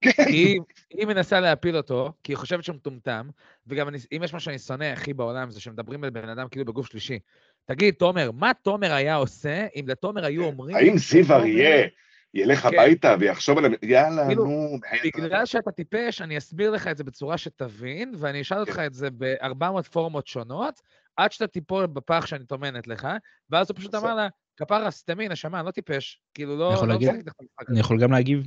[0.00, 3.28] כן, היא, היא מנסה להפיל אותו, כי היא חושבת שהוא מטומטם,
[3.66, 6.64] וגם אני, אם יש מה שאני שונא הכי בעולם, זה שמדברים על בן אדם כאילו
[6.64, 7.18] בגוף שלישי.
[7.64, 10.76] תגיד, תומר, מה תומר היה עושה אם לתומר היו אומרים...
[10.76, 11.86] האם זיו אריה
[12.34, 12.68] ילך כן.
[12.68, 13.74] הביתה ויחשוב על...
[13.82, 18.58] יאללה, כאילו, נו, בגלל שאתה טיפש, אני אסביר לך את זה בצורה שתבין, ואני אשאל
[18.58, 20.80] אותך את זה ב-400 פורמות שונות,
[21.16, 23.08] עד שאתה תיפול בפח שאני טומנת לך,
[23.50, 23.94] ואז הוא פשוט.
[23.94, 26.20] אמר לה, כפרה, סתמי, נשמה, לא טיפש.
[26.34, 26.68] כאילו, לא...
[26.68, 27.08] אני יכול לא להגיד?
[27.08, 28.46] משחק איתך במשחק הזה." אני יכול גם להגיב?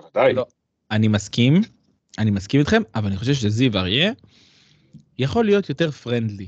[0.00, 0.32] בוודאי.
[0.32, 0.46] לא.
[0.90, 1.54] אני מסכים,
[2.18, 4.12] אני מסכים איתכם, אבל אני חושב שזיו אריה
[5.18, 6.46] יכול להיות יותר פרנדלי.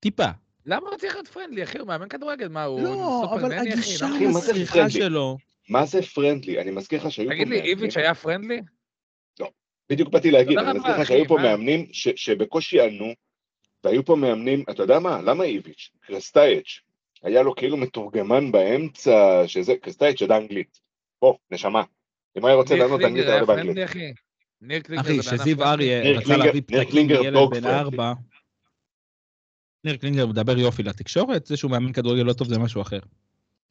[0.00, 0.26] טיפה.
[0.66, 1.78] למה הוא צריך להיות friendly, אחי?
[1.78, 3.52] הוא מאמן כדורגל, מה, הוא לא, אבל?
[3.52, 4.90] הגישה המסריחה?
[4.90, 5.36] שלו.
[5.68, 6.60] מה זה friendly?
[6.60, 8.60] אני מזכיר לך שהיו פה תגיד לי, מאמנים- איביץ' היה friendly?
[9.90, 11.38] בדיוק באתי להגיד, אני מזכיר לך שהיו פה?
[11.42, 13.12] מאמנים ש- שבקושי ענו,
[13.84, 15.22] והיו פה מאמנים, אתה יודע מה?
[15.22, 15.90] למה איביץ'?
[16.00, 16.80] קרסטייץ',
[17.22, 20.80] היה לו כאילו מתורגמן באמצע, שזה, קרסטייץ' ידע אנגלית.
[21.22, 21.82] בוא, נשמה.
[22.38, 23.84] אם היה רוצה לענות אנגלית, קלינגר היה באנגלית.
[23.84, 24.12] אחי.
[24.60, 25.62] ניר קלינגר שזיו.
[25.62, 27.66] אריה רצה להביא פתקים דוג בן.
[27.66, 28.12] ארבע.
[29.84, 32.98] ניר קלינגר מדבר יופי לתקשורת, זה שהוא מאמן כדורגל לא טוב זה משהו אחר.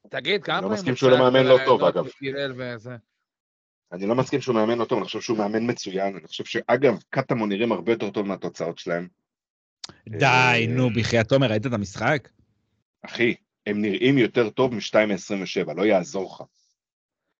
[0.09, 2.05] תגיד, כמה אני לא פעמים מסכים הוא שהוא לא מאמן לא טוב, אגב.
[3.91, 6.15] אני לא מסכים שהוא מאמן לא טוב, אני חושב שהוא מאמן מצוין.
[6.17, 9.07] אני חושב שאגב, קטמון נראים הרבה יותר טוב מהתוצאות שלהם.
[10.09, 12.29] די, נו, בחייאת תומר, ראית את המשחק?
[13.01, 13.35] אחי,
[13.65, 16.43] הם נראים יותר טוב מ-2 מ-27, לא יעזור לך.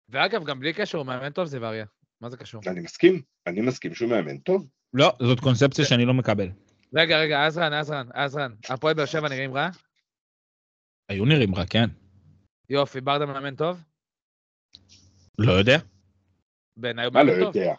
[0.09, 1.85] ואגב, גם בלי קשר, הוא מאמן טוב, זיו אריה.
[2.21, 2.61] מה זה קשור?
[2.67, 4.67] אני מסכים, אני מסכים שהוא מאמן טוב.
[4.93, 6.49] לא, זאת קונספציה שאני לא מקבל.
[6.95, 8.51] רגע, רגע, עזרן, עזרן, עזרן.
[8.69, 9.69] הפועל באר שבע נראים רע?
[11.09, 11.89] היו נראים רע, כן.
[12.69, 13.83] יופי, ברדה מאמן טוב?
[15.39, 15.77] לא יודע.
[16.77, 17.55] בעיניי הוא מה לא מאמן טוב.
[17.55, 17.73] יודע?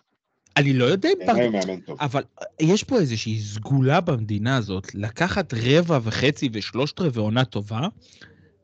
[0.57, 1.45] אני לא יודע אם ברדה...
[1.45, 1.99] הוא מאמן טוב.
[2.01, 2.23] אבל
[2.61, 7.89] יש פה איזושהי סגולה במדינה הזאת, לקחת רבע וחצי ושלושת רבעי עונה טובה,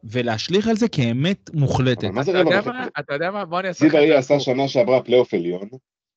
[0.05, 2.05] ולהשליך על זה כאמת מוחלטת.
[2.05, 2.79] אבל מה זה אתה יודע רבע מה?
[2.79, 2.91] וחצי?
[3.01, 3.45] אתה יודע מה?
[3.45, 4.41] בוא אני אעשה זיו עשה.
[4.41, 5.69] שנה שעברה פלייאוף עליון,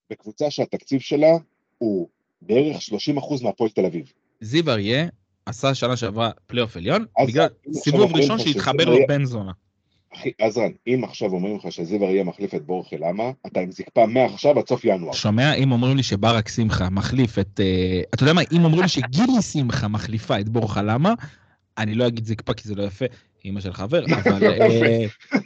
[0.10, 1.32] בקבוצה שהתקציב שלה
[1.78, 2.08] הוא
[2.42, 4.12] בערך 30% מהפועל תל אביב.
[4.42, 5.08] זיו אריה
[5.46, 9.52] עשה שנה שעברה פלייאוף עליון, בגלל סיבוב ראשון שהתחבר לו בן זונה.
[10.16, 13.24] אחי, עזרן, אם עכשיו אומרים לך שזיו אריה מחליף את בורחה, למה?
[13.48, 15.14] אתה עם זקפה מעכשיו עד סוף ינואר.
[15.14, 15.54] שומע?
[15.54, 17.60] אם אומרים לי שברק שמחה מחליף את...
[17.60, 18.42] אה, אתה יודע מה?
[18.52, 21.14] אם אומרים לי שגילי שמחה מחליפה את בורחה, למה?
[21.78, 23.06] אני לא אגיד זקפה כי זה לא יפה,
[23.46, 24.44] אימא של חבר, אבל...
[24.62, 25.06] אה,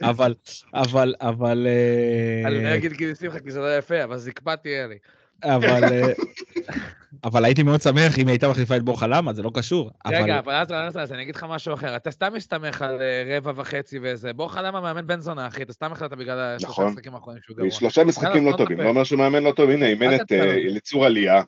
[0.10, 0.34] אבל,
[0.74, 1.68] אבל, אבל...
[1.68, 4.98] אה, אני לא אגיד גילי שמחה כי זה לא יפה, אבל זקפה תהיה לי.
[5.44, 5.84] אבל...
[5.84, 6.02] אה,
[7.24, 9.34] אבל הייתי מאוד שמח אם היא הייתה מחליפה את בורחה, למה?
[9.34, 9.92] זה לא קשור.
[10.08, 11.96] רגע, אבל- אבל אז אז- אז אני אגיד לך משהו אחר.
[11.96, 13.00] אתה סתם מסתמך על
[13.38, 14.34] רבע וחצי וזה.
[14.34, 15.64] בורחה למה מאמן בן זונה, אחי?
[15.64, 16.88] אתה סתם החלטת בגלל השלושה נכון.
[16.88, 17.72] משחקים האחרונים שהוא גרוע.
[17.72, 18.80] שלושה משחקים לא טובים.
[18.80, 20.32] לא אומר שהוא מאמן לא טוב, הנה, אימן את.
[20.32, 21.42] אליצור עלייה.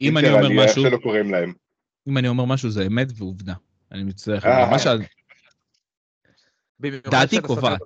[0.00, 0.84] אם אני אומר משהו.
[2.08, 3.54] אם אני אומר משהו זה אמת ועובדה.
[3.92, 4.38] אני מצטער.
[4.44, 4.70] אה.
[4.70, 4.86] מה ש...
[4.86, 4.98] במיוחד
[7.10, 7.80] דעתי קובעת.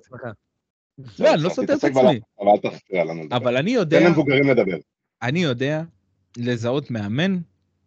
[1.19, 2.19] לא, אני לא סותר את עצמי.
[2.39, 3.37] אבל אל תפריע לנו לדבר.
[3.37, 4.77] אבל אני יודע, תן למבוגרים לדבר.
[5.21, 5.81] אני יודע
[6.37, 7.37] לזהות מאמן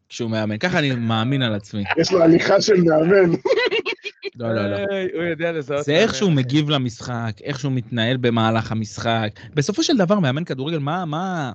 [0.09, 0.59] כשהוא מאמן.
[0.59, 1.85] ככה אני מאמין על עצמי.
[1.99, 3.31] יש לו הליכה של מאמן.
[4.37, 4.79] לא, לא, לא.
[5.15, 5.85] הוא יודע לזהות.
[5.85, 6.15] זה איך.
[6.15, 9.41] שהוא מגיב למשחק, איך שהוא מתנהל במהלך המשחק.
[9.55, 11.53] בסופו של דבר, מאמן כדורגל, מה, מה,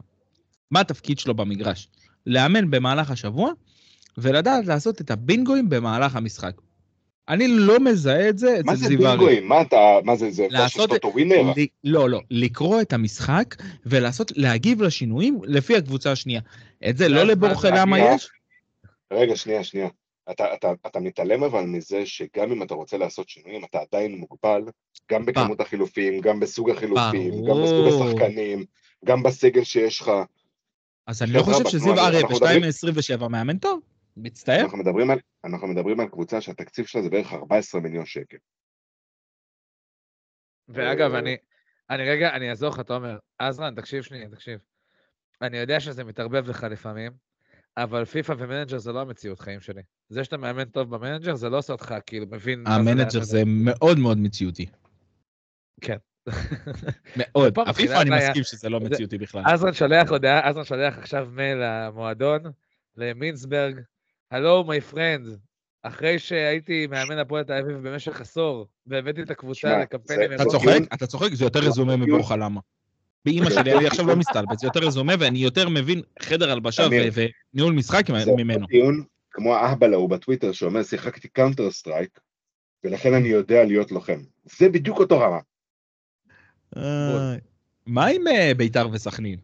[0.72, 1.90] מה התפקיד שלו במגרש?
[2.26, 3.52] לאמן במהלך השבוע,
[4.18, 6.54] ולדעת לעשות את הבינגואים במהלך המשחק.
[7.30, 9.10] אני לא מזהה את זה מה אצל זה זיו אריה.
[9.12, 9.48] בינגואים?
[9.48, 11.42] מה אתה, מה זה, זה לעשות- פשוט ווינר?
[11.58, 13.56] ל- לא, לא, לקרוא את המשחק
[13.86, 16.42] ולעשות, להגיב לשינויים לפי הקבוצה השנייה.
[16.90, 18.00] את זה לא לבורחה מה, למה?
[18.00, 18.30] יש?
[19.14, 19.88] רגע, שנייה, שנייה.
[20.32, 24.62] אתה, אתה, אתה מתעלם אבל מזה שגם אם אתה רוצה לעשות שינויים, אתה עדיין מוגבל,
[25.12, 28.08] גם בכמות החילופים, גם בסוג החילופים, גם בסוג.
[28.12, 28.66] השחקנים,
[29.06, 30.12] גם בסגל שיש לך.
[31.08, 33.80] אז אני לא חושב שזיו אריה אנחנו מדברים- ב-2.27 מאמן טוב.
[34.18, 34.62] מצטער.
[34.62, 38.38] אנחנו מדברים, על, אנחנו מדברים על קבוצה שהתקציב שלה זה בערך 14 מיליון שקל.
[40.70, 41.38] ואגב, אה, אני,
[41.90, 43.18] אני רגע, אני אעזור לך, תומר.
[43.40, 44.60] עזרן, תקשיב שנייה, תקשיב.
[45.42, 47.12] אני יודע שזה מתערבב לך לפעמים,
[47.78, 49.82] אבל פיפא ומנג'ר זה לא המציאות חיים שלי.
[50.10, 54.00] זה שאתה מאמן טוב במנג'ר, זה לא עושה אותך כאילו מבין המנג'ר לאט זה מאוד
[54.00, 54.66] מאוד מציאותי.
[55.82, 55.98] כן.
[57.18, 57.54] מאוד.
[57.68, 58.10] הפיפ"א אני.
[58.18, 59.44] מסכים שזה לא זה- מציאותי בכלל.
[59.54, 62.40] עזרן שולח הודעה, עזרן שולח עכשיו מייל למועדון,
[62.96, 63.80] למינסברג,
[64.32, 65.38] הלו מי פרנד,
[65.84, 70.30] אחרי שהייתי מאמן הפועל תל אביב במשך עשור, והבאתי את הקבוצה לקמפיינים...
[70.30, 70.80] זה- אתה זה צוחק?
[70.94, 71.34] אתה צוחק?
[71.34, 72.62] זה יותר זה רזומה מבורחה למה.
[73.26, 76.84] באימא שלי, אני עכשיו לא מסתלבט, זה יותר רזומה ואני יותר מבין חדר הלבשה
[77.54, 78.68] וניהול משחק זה ממנו.
[78.68, 82.20] טיעון כמו האהבל ההוא בטוויטר שאומר, שיחקתי קאונטר סטרייק,
[82.84, 84.20] ולכן אני יודע להיות לוחם.
[84.44, 85.40] זה בדיוק אותו רמה.
[86.78, 87.36] אה,
[87.86, 89.40] מה עם אה, ביתר וסכנין?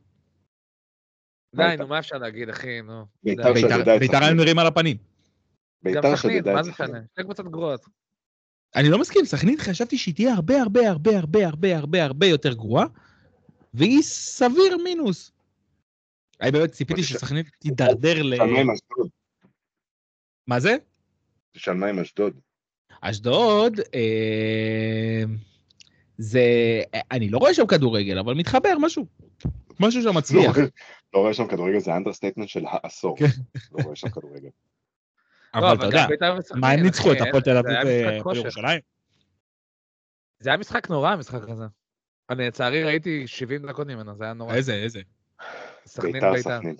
[1.56, 3.06] די, נו, מה אפשר להגיד, אחי, נו.
[3.24, 4.34] ביתר היו.
[4.34, 4.97] נראים על הפנים.
[4.97, 6.89] גם ביתר סכנין, שדדה מה את זה סכנין.
[6.89, 7.01] משנה?
[7.14, 7.86] שתי קבוצות גרועות.
[8.76, 12.54] אני לא מסכים, סכנין חשבתי שהיא תהיה הרבה הרבה הרבה הרבה הרבה הרבה הרבה יותר
[12.54, 12.86] גרועה,
[13.74, 15.32] והיא סביר מינוס.
[16.41, 18.38] אני באמת ציפיתי שסכנין תידרדר ל...
[18.38, 19.10] מה עם אשדוד?
[20.47, 20.76] מה זה?
[21.51, 22.34] תשאל מה עם אשדוד?
[23.01, 25.24] אשדוד, אה,
[26.18, 26.41] זה...
[27.12, 29.06] אני לא רואה שם כדורגל, אבל מתחבר משהו.
[29.80, 30.58] משהו שם מצליח.
[31.14, 33.18] לא, לא רואה שם כדורגל, זה ה understatement של העשור.
[33.18, 33.26] כן.
[33.72, 34.49] לא רואה שם כדורגל.
[35.55, 37.11] לא, אבל אתה יודע, גם בית"ר וסכנין, מה הם ניצחו?
[37.11, 38.78] את אחי, הפועל תל אביב משחק אה?
[40.39, 41.64] זה היה משחק נורא, המשחק הזה.
[42.30, 44.55] אני לצערי ראיתי 70 דקות ממנו, זה היה נורא.
[44.55, 45.01] איזה, איזה.
[45.86, 46.57] סכנין ביתר בית"ר.
[46.59, 46.76] סכנין.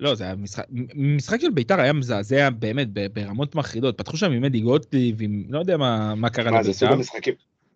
[0.00, 3.98] לא, זה היה משחק, משחק של ביתר היה מזעזע באמת ברמות מחרידות.
[3.98, 7.34] פתחו שם עם אדי גוטליב, עם לא יודע מה, מה קרה מה, זה סוג לביתר.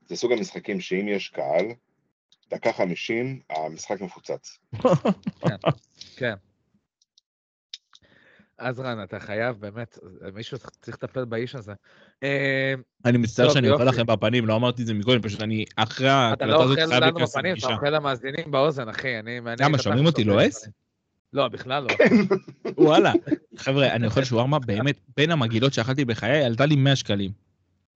[0.09, 1.67] זה סוג המשחקים שאם יש קהל,
[2.53, 4.59] דקה חמישים, המשחק מפוצץ.
[6.19, 6.35] כן.
[8.59, 9.99] אז רן, אתה חייב, באמת,
[10.35, 11.73] מישהו צריך לטפל באיש הזה.
[12.23, 12.75] אה,
[13.05, 13.85] אני מצטער שאני אוכל.
[13.85, 16.89] לכם בפנים, לא אמרתי את זה מקודם, פשוט אני אחרי אתה ההקלטה לא הזאת אוכל
[16.89, 17.75] חייב לנו להיכנס בפנים, אתה לפגישה.
[17.75, 19.19] אוכל למאזינים באוזן, אחי.
[19.19, 19.41] אני...
[19.61, 20.59] למה, שומעים אותי לועס?
[20.59, 20.73] בפנים.
[21.33, 21.95] לא, בכלל לא.
[22.77, 23.13] וואלה.
[23.57, 27.31] חבר'ה, אני אוכל שווארמה, באמת, בין המגעילות שאכלתי בחיי, עלתה לי 100 שקלים.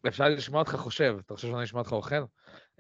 [0.08, 1.16] אפשר לשמוע אותך חושב.
[1.26, 2.14] אתה חושב שאני אשמע אותך אוכל?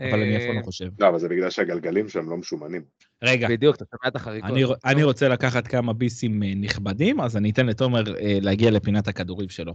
[0.00, 0.88] אבל אני אף פעם אה, לא חושב.
[0.98, 2.84] לא, אבל זה בגלל שהגלגלים שם לא משומנים.
[3.22, 4.50] רגע, בדיוק, אתה שומע את החריקות.
[4.84, 9.48] אני, רוצה לקחת כמה ביסים אה, נכבדים, אז אני אתן לתומר אה, להגיע לפינת הכדורים
[9.48, 9.74] שלו.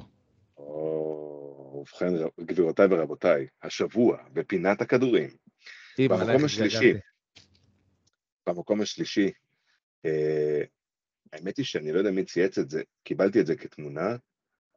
[1.73, 5.29] ובכן, גבירותיי ורבותיי, השבוע בפינת הכדורים,
[5.99, 6.93] במקום השלישי.
[8.47, 9.31] במקום השלישי,
[11.33, 14.15] האמת היא שאני לא יודע מי צייץ את זה, קיבלתי את זה כתמונה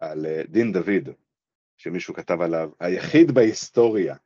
[0.00, 1.08] על דין דוד,
[1.76, 4.16] שמישהו כתב עליו, היחיד בהיסטוריה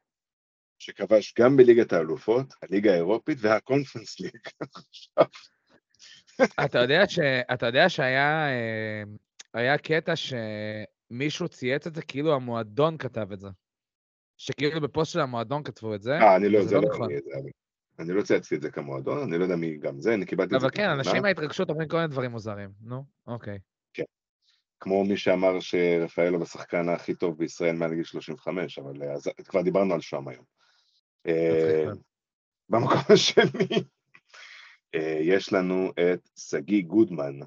[0.79, 4.37] שכבש גם בליגת האלופות, הליגה האירופית והקונפרנס ליג.
[6.65, 7.19] אתה יודע ש...
[7.53, 9.03] אתה יודע שהיה אה,
[9.55, 13.49] היה קטע שמישהו צייץ את זה כאילו המועדון כתב את זה.
[14.37, 16.19] שכאילו בפוסט של המועדון כתבו את זה.
[16.19, 17.11] אה, אני לא, וזה זה לא לא נכון.
[17.11, 17.51] אני, זה אני.
[17.99, 20.61] אני לא צייצתי את זה כמועדון, אני לא יודע מי גם זה, אני קיבלתי את
[20.61, 20.89] זה אבל כן.
[20.89, 22.71] אנשים מההתרגשות אומרים כל מיני דברים מוזרים.
[22.81, 23.59] נו, אוקיי.
[24.81, 29.63] כמו מי שאמר שרפאלוב השחקן הכי טוב בישראל מעל גיל 35, אבל אה, אז כבר
[29.63, 30.45] דיברנו על שם היום.
[31.27, 32.03] אה, מאוד.
[32.69, 33.83] במקום השני
[34.95, 37.39] אה, יש לנו את שגיא גודמן,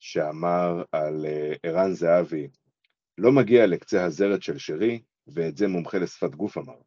[0.00, 1.26] שאמר על
[1.62, 2.48] ערן זהבי,
[3.18, 6.78] לא מגיע לקצה הזרת של שרי, ואת זה מומחה לשפת גוף אמר.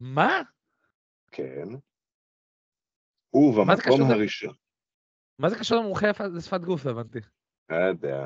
[0.00, 0.42] מה?
[1.32, 1.68] כן.
[3.30, 4.54] הוא מה זה במקום קשור ל- הראשון,
[5.38, 6.06] מה זה קשור למומחה
[6.36, 7.18] לשפת גוף, הבנתי.
[7.70, 8.18] לא יודע.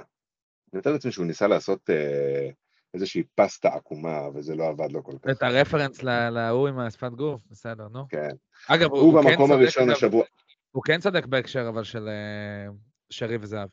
[0.72, 2.50] אני מתאר לעצמי שהוא ניסה לעשות אה,
[2.94, 5.30] איזושהי פסטה עקומה, וזה לא עבד לו כל כך.
[5.30, 8.08] את הרפרנס ל- להוא עם השפת גוף, בסדר, נו.
[8.08, 8.28] כן.
[8.68, 10.24] אגב, הוא הוא כן במקום צודק, הראשון השבוע.
[10.70, 12.72] הוא כן צודק בהקשר אבל של אה,
[13.10, 13.70] שרי וזהבי,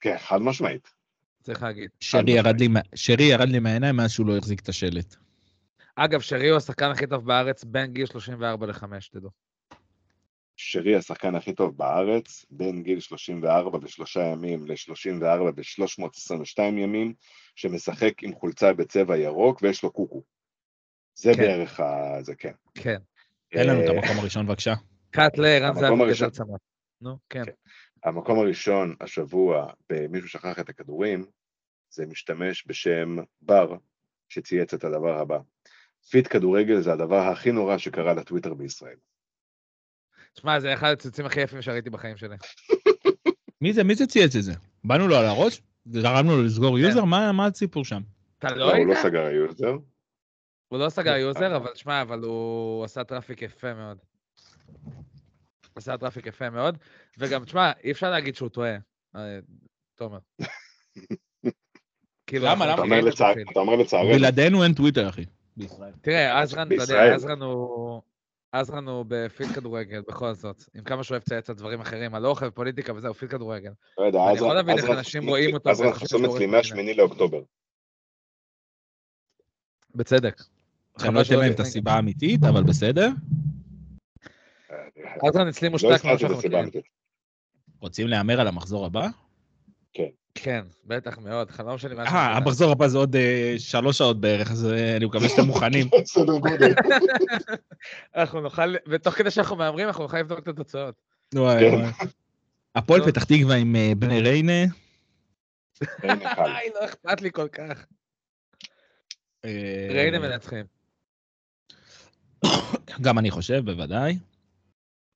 [0.00, 0.88] כן, חד משמעית.
[1.42, 1.90] צריך להגיד.
[2.00, 2.30] שרי.
[2.32, 5.16] ירד לי מה- שרי ירד לי מהעיניים מאז שהוא לא החזיק את השלט.
[5.96, 9.30] אגב, שרי הוא השחקן הכי טוב בארץ בין גיל 34 ל-5, תדעו.
[10.56, 17.14] שרי השחקן הכי טוב בארץ, בין גיל 34 ושלושה ימים ל-34 ו-322 ימים,
[17.56, 20.22] שמשחק עם חולצה בצבע ירוק ויש לו קוקו.
[21.14, 21.40] זה כן.
[21.40, 22.22] בערך ה...
[22.22, 22.52] זה כן.
[22.74, 22.98] כן.
[23.50, 24.74] תן לנו את אה, המקום הראשון בבקשה.
[25.10, 26.28] cut לערן המקום זהבי הראשון.
[26.28, 26.58] גדל צמח.
[27.00, 27.44] נו, כן.
[27.44, 27.52] כן.
[28.04, 31.26] המקום הראשון השבוע, במישהו שכח את הכדורים,
[31.90, 33.76] זה משתמש בשם בר,
[34.28, 35.38] שצייץ את הדבר הבא.
[36.10, 38.96] פיד כדורגל זה הדבר הכי נורא שקרה לטוויטר בישראל.
[40.34, 42.36] תשמע, זה אחד הציוצים הכי יפים שראיתי בחיים שלי.
[43.62, 43.84] מי זה?
[43.84, 44.52] מי זה צייץ את זה?
[44.84, 45.62] באנו לו על הראש?
[45.88, 46.84] גרמנו לו לסגור כן.
[46.84, 47.04] user?
[47.04, 48.00] מה מה הסיפור שם?
[48.38, 48.94] אתה לא, לא הוא לא?
[49.02, 49.76] סגר ה user.
[50.68, 51.16] הוא לא סגר לא.
[51.16, 53.98] user, אבל תשמע, אבל הוא עשה traffic יפה מאוד.
[55.76, 56.78] עשה traffic יפה מאוד,
[57.18, 58.76] וגם, תשמע, אי אפשר להגיד שהוא טועה,
[59.16, 59.38] אה,
[59.94, 60.18] תומר.
[62.26, 62.66] כאילו, למה?
[62.66, 62.74] למה?
[62.74, 64.12] אתה אומר לצערנו.
[64.14, 65.24] בלעדינו אין טוויטר, אחי.
[65.56, 65.92] בישראל.
[66.00, 67.14] תראה, עזרן, אתה יודע.
[67.14, 68.02] עזרן הוא...
[68.54, 70.64] עזרן הוא בפיד כדורגל, בכל זאת.
[70.74, 73.70] עם כמה שהוא אוהב לצייץ על דברים אחרים, על אוכל, פוליטיקה וזה, הוא פיד כדורגל.
[73.98, 76.94] לא יודע, אני יכול להבין איך אנשים חסום רואים אז וחושבים חסום אצלי עורך מהשמיני
[76.94, 77.42] לאוקטובר.
[79.94, 80.42] בצדק.
[81.04, 83.08] אני לא אתן להם את הסיבה האמיתית, אבל בסדר.
[85.22, 86.70] עזרן אצלי מושתק כמו שאנחנו מכירים.
[87.80, 89.08] רוצים להמר על המחזור הבא?
[90.34, 91.98] כן, בטח מאוד, חלום שלי.
[91.98, 92.36] אה.
[92.36, 95.88] המחזור הבא זה עוד אה, שלוש שעות בערך, אז אה, אני מקווה שאתם מוכנים.
[96.40, 96.74] גודל.
[98.16, 100.94] אנחנו נוכל, ותוך כדי שאנחנו מהמרים, אנחנו נוכל לבדוק את התוצאות.
[101.34, 101.76] וואי, כן.
[101.76, 101.90] וואי.
[102.74, 103.06] הפועל.
[103.06, 104.64] פתח תקווה עם אה, בני ריינה.
[106.04, 107.86] לא אכפת לי כל כך.
[109.90, 110.64] ריינה מנצחים.
[113.00, 114.18] גם אני חושב, בוודאי.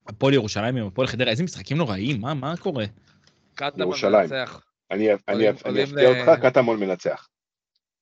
[0.07, 2.85] הפועל ירושלים עם הפועל חדרה, איזה משחקים נוראיים, מה מה קורה?
[3.77, 4.31] ירושלים.
[4.31, 4.68] מנצח.
[4.91, 5.51] אני אפתיע
[5.87, 7.29] ל- אותך, קטמון מנצח.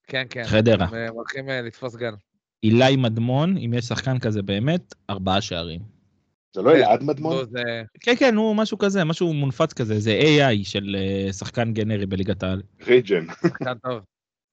[0.06, 0.44] כן, כן.
[0.44, 0.86] חדרה.
[0.86, 2.12] הם אה, הולכים אה, לתפוס גל.
[2.62, 5.80] אילי מדמון, אם יש שחקן כזה באמת, ארבעה שערים.
[6.54, 7.44] זה לא כן, אלעד מדמון?
[7.50, 12.06] זה- כן, כן, הוא משהו כזה, משהו מונפץ כזה, זה AI של אה, שחקן גנרי
[12.06, 12.62] בליגת העל.
[12.86, 13.24] ריג'ן.
[13.42, 14.00] שחקן טוב.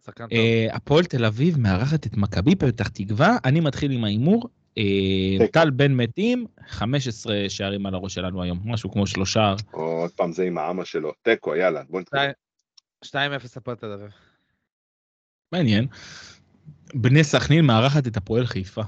[0.05, 0.37] שחקן טוב.
[0.71, 4.49] הפועל תל אביב מארחת את מכבי פתח תקווה, אני מתחיל עם ההימור.
[4.77, 5.51] אה, תיקו.
[5.51, 9.55] טל בן מתים, 15 שערים על הראש שלנו היום, משהו כמו שלושה.
[9.71, 11.11] עוד פעם זה עם האמה שלו.
[11.21, 12.31] תיקו, יאללה, בוא נתקדם.
[13.05, 13.09] 2-0
[13.55, 14.11] הפועל תל אביב.
[15.51, 15.87] מעניין.
[16.93, 18.81] בני סכנין מארחת את הפועל חיפה.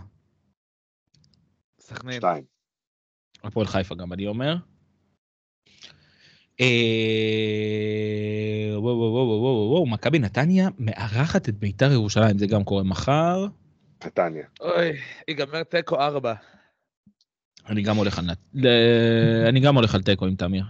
[1.79, 2.17] סכנין.
[2.17, 2.43] שתיים.
[3.43, 4.55] הפועל חיפה גם אני אומר.
[6.61, 6.67] אה,
[8.77, 13.47] וואו וואו וואו וואו וואו, מכבי נתניה מארחת את ביתר ירושלים, זה גם קורה מחר.
[14.05, 14.45] נתניה.
[14.61, 14.91] אוי,
[15.27, 16.33] ייגמר תיקו 4.
[17.69, 18.37] אני גם הולך על נת...
[19.49, 20.63] אני גם הולך על תיקו עם תמיר.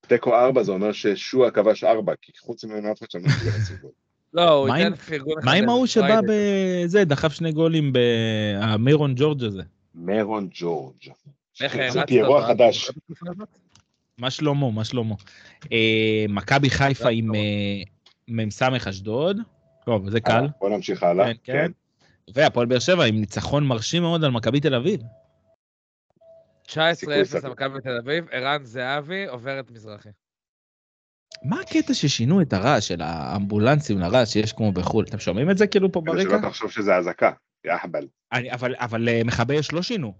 [0.00, 3.56] תיקו ארבע זה אומר ששועה כבש ארבע, כי חוץ ממנו אף אחד שם לא קיבל
[3.62, 3.92] הציבור.
[4.34, 5.44] לא, הוא מה ייתן עם- פרגון אחד.
[5.46, 6.20] מה עם ההוא שבא.
[6.28, 9.62] בזה, דחף שני גולים במירון ג'ורג' הזה?
[9.94, 11.04] מרון ג'ורג'.
[11.90, 12.90] זה פיירו החדש.
[14.18, 15.14] מה שלמה, מה שלמה?
[15.72, 17.82] אה, מכבי חיפה עם אה,
[18.28, 19.36] מ"ס אשדוד.
[19.84, 20.46] טוב, זה קל.
[20.60, 21.26] בוא נמשיך הלאה.
[21.26, 21.70] כן, כן.
[22.34, 25.00] והפועל באר שבע עם ניצחון מרשים מאוד על מכבי תל אביב.
[26.66, 27.48] 19-0 סיכוי סביר.
[27.48, 30.08] למכבי תל אביב, ערן זהבי עובר את מזרחי.
[31.42, 35.04] מה הקטע ששינו את הרעש של האמבולנסים לרעש שיש כמו בחו"ל?
[35.08, 36.48] אתם שומעים את זה כאילו פה כדי שלא ברקע?
[36.48, 37.32] תחשוב שזה אזעקה.
[38.32, 40.14] אני- אבל, אבל אה, מכבי אש לא שינו.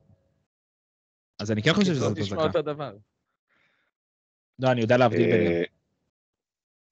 [1.38, 2.42] אז אני כן חושב נשמע אזעקה.
[2.42, 2.96] אותו דבר.
[4.58, 5.52] לא, אני יודע להבדיל ביניהם.
[5.52, 5.62] אה,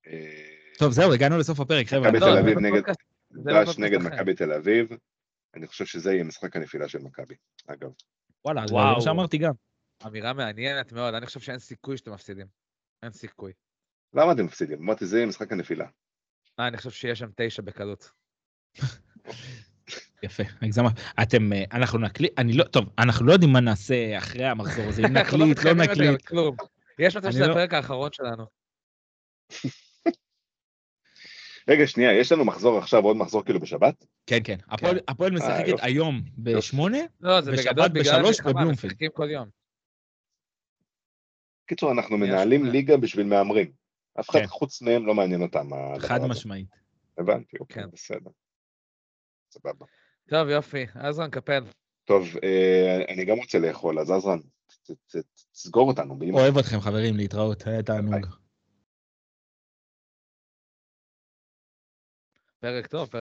[0.06, 0.44] אה,
[0.78, 2.08] טוב, זהו, הגענו לסוף הפרק, חבר'ה.
[2.08, 2.82] מכבי לא, תל אביב נגד-
[3.34, 3.98] דש פודקאסט נגד.
[3.98, 4.88] מכבי תל אביב.
[5.54, 7.34] אני חושב שזה יהיה משחק הנפילה של מכבי,
[7.66, 7.90] אגב.
[8.44, 8.74] וואלה, זה.
[8.74, 9.52] מה שאמרתי גם.
[10.06, 12.46] אמירה מעניינת מאוד, אני חושב שאין סיכוי שאתם מפסידים.
[13.02, 13.52] אין סיכוי.
[14.14, 14.78] למה אתם מפסידים?
[14.82, 15.86] אמרתי, זה יהיה משחק הנפילה.
[16.60, 18.10] אה, אני חושב שיש שם תשע בקלות.
[20.22, 20.88] יפה, הגזמה.
[21.22, 25.02] אתם, אה, אנחנו נקליט, אני לא, טוב, אנחנו לא יודעים מה נעשה אחרי המחזור הזה,
[25.02, 26.26] אם אנחנו לא נקליט, לא נקליט.
[26.26, 26.56] כלום.
[26.98, 28.46] יש מצב שזה לא- הפרק האחרון שלנו.
[31.68, 34.04] רגע, שנייה, יש לנו מחזור עכשיו, עוד מחזור כאילו בשבת?
[34.26, 34.56] כן, כן.
[34.68, 35.86] הפועל- הפועל משחקת יופי.
[35.86, 38.92] היום בשמונה, לא, בשבת בשלוש בבלומפילד.
[38.92, 39.48] משחקים כל יום.
[41.66, 42.64] קיצור, אנחנו מנהלים.
[42.66, 43.72] ליגה בשביל מהמרים.
[44.20, 44.46] אף אחד כן.
[44.46, 46.20] חוץ מהם לא מעניין אותם חד.
[46.28, 46.68] משמעית.
[47.18, 47.88] הבנתי, אוקיי, כן.
[47.92, 48.30] בסדר.
[49.50, 49.86] סבבה.
[50.28, 50.86] טוב, יופי.
[50.94, 51.64] עזרן קפל.
[52.04, 54.38] טוב, אה, אני גם רוצה לאכול, אז עזרן,
[55.52, 56.18] תסגור אותנו.
[56.32, 58.26] אוהב אתכם חברים, להתראות, היה תענוג.
[62.64, 63.22] פרק טוב, פרק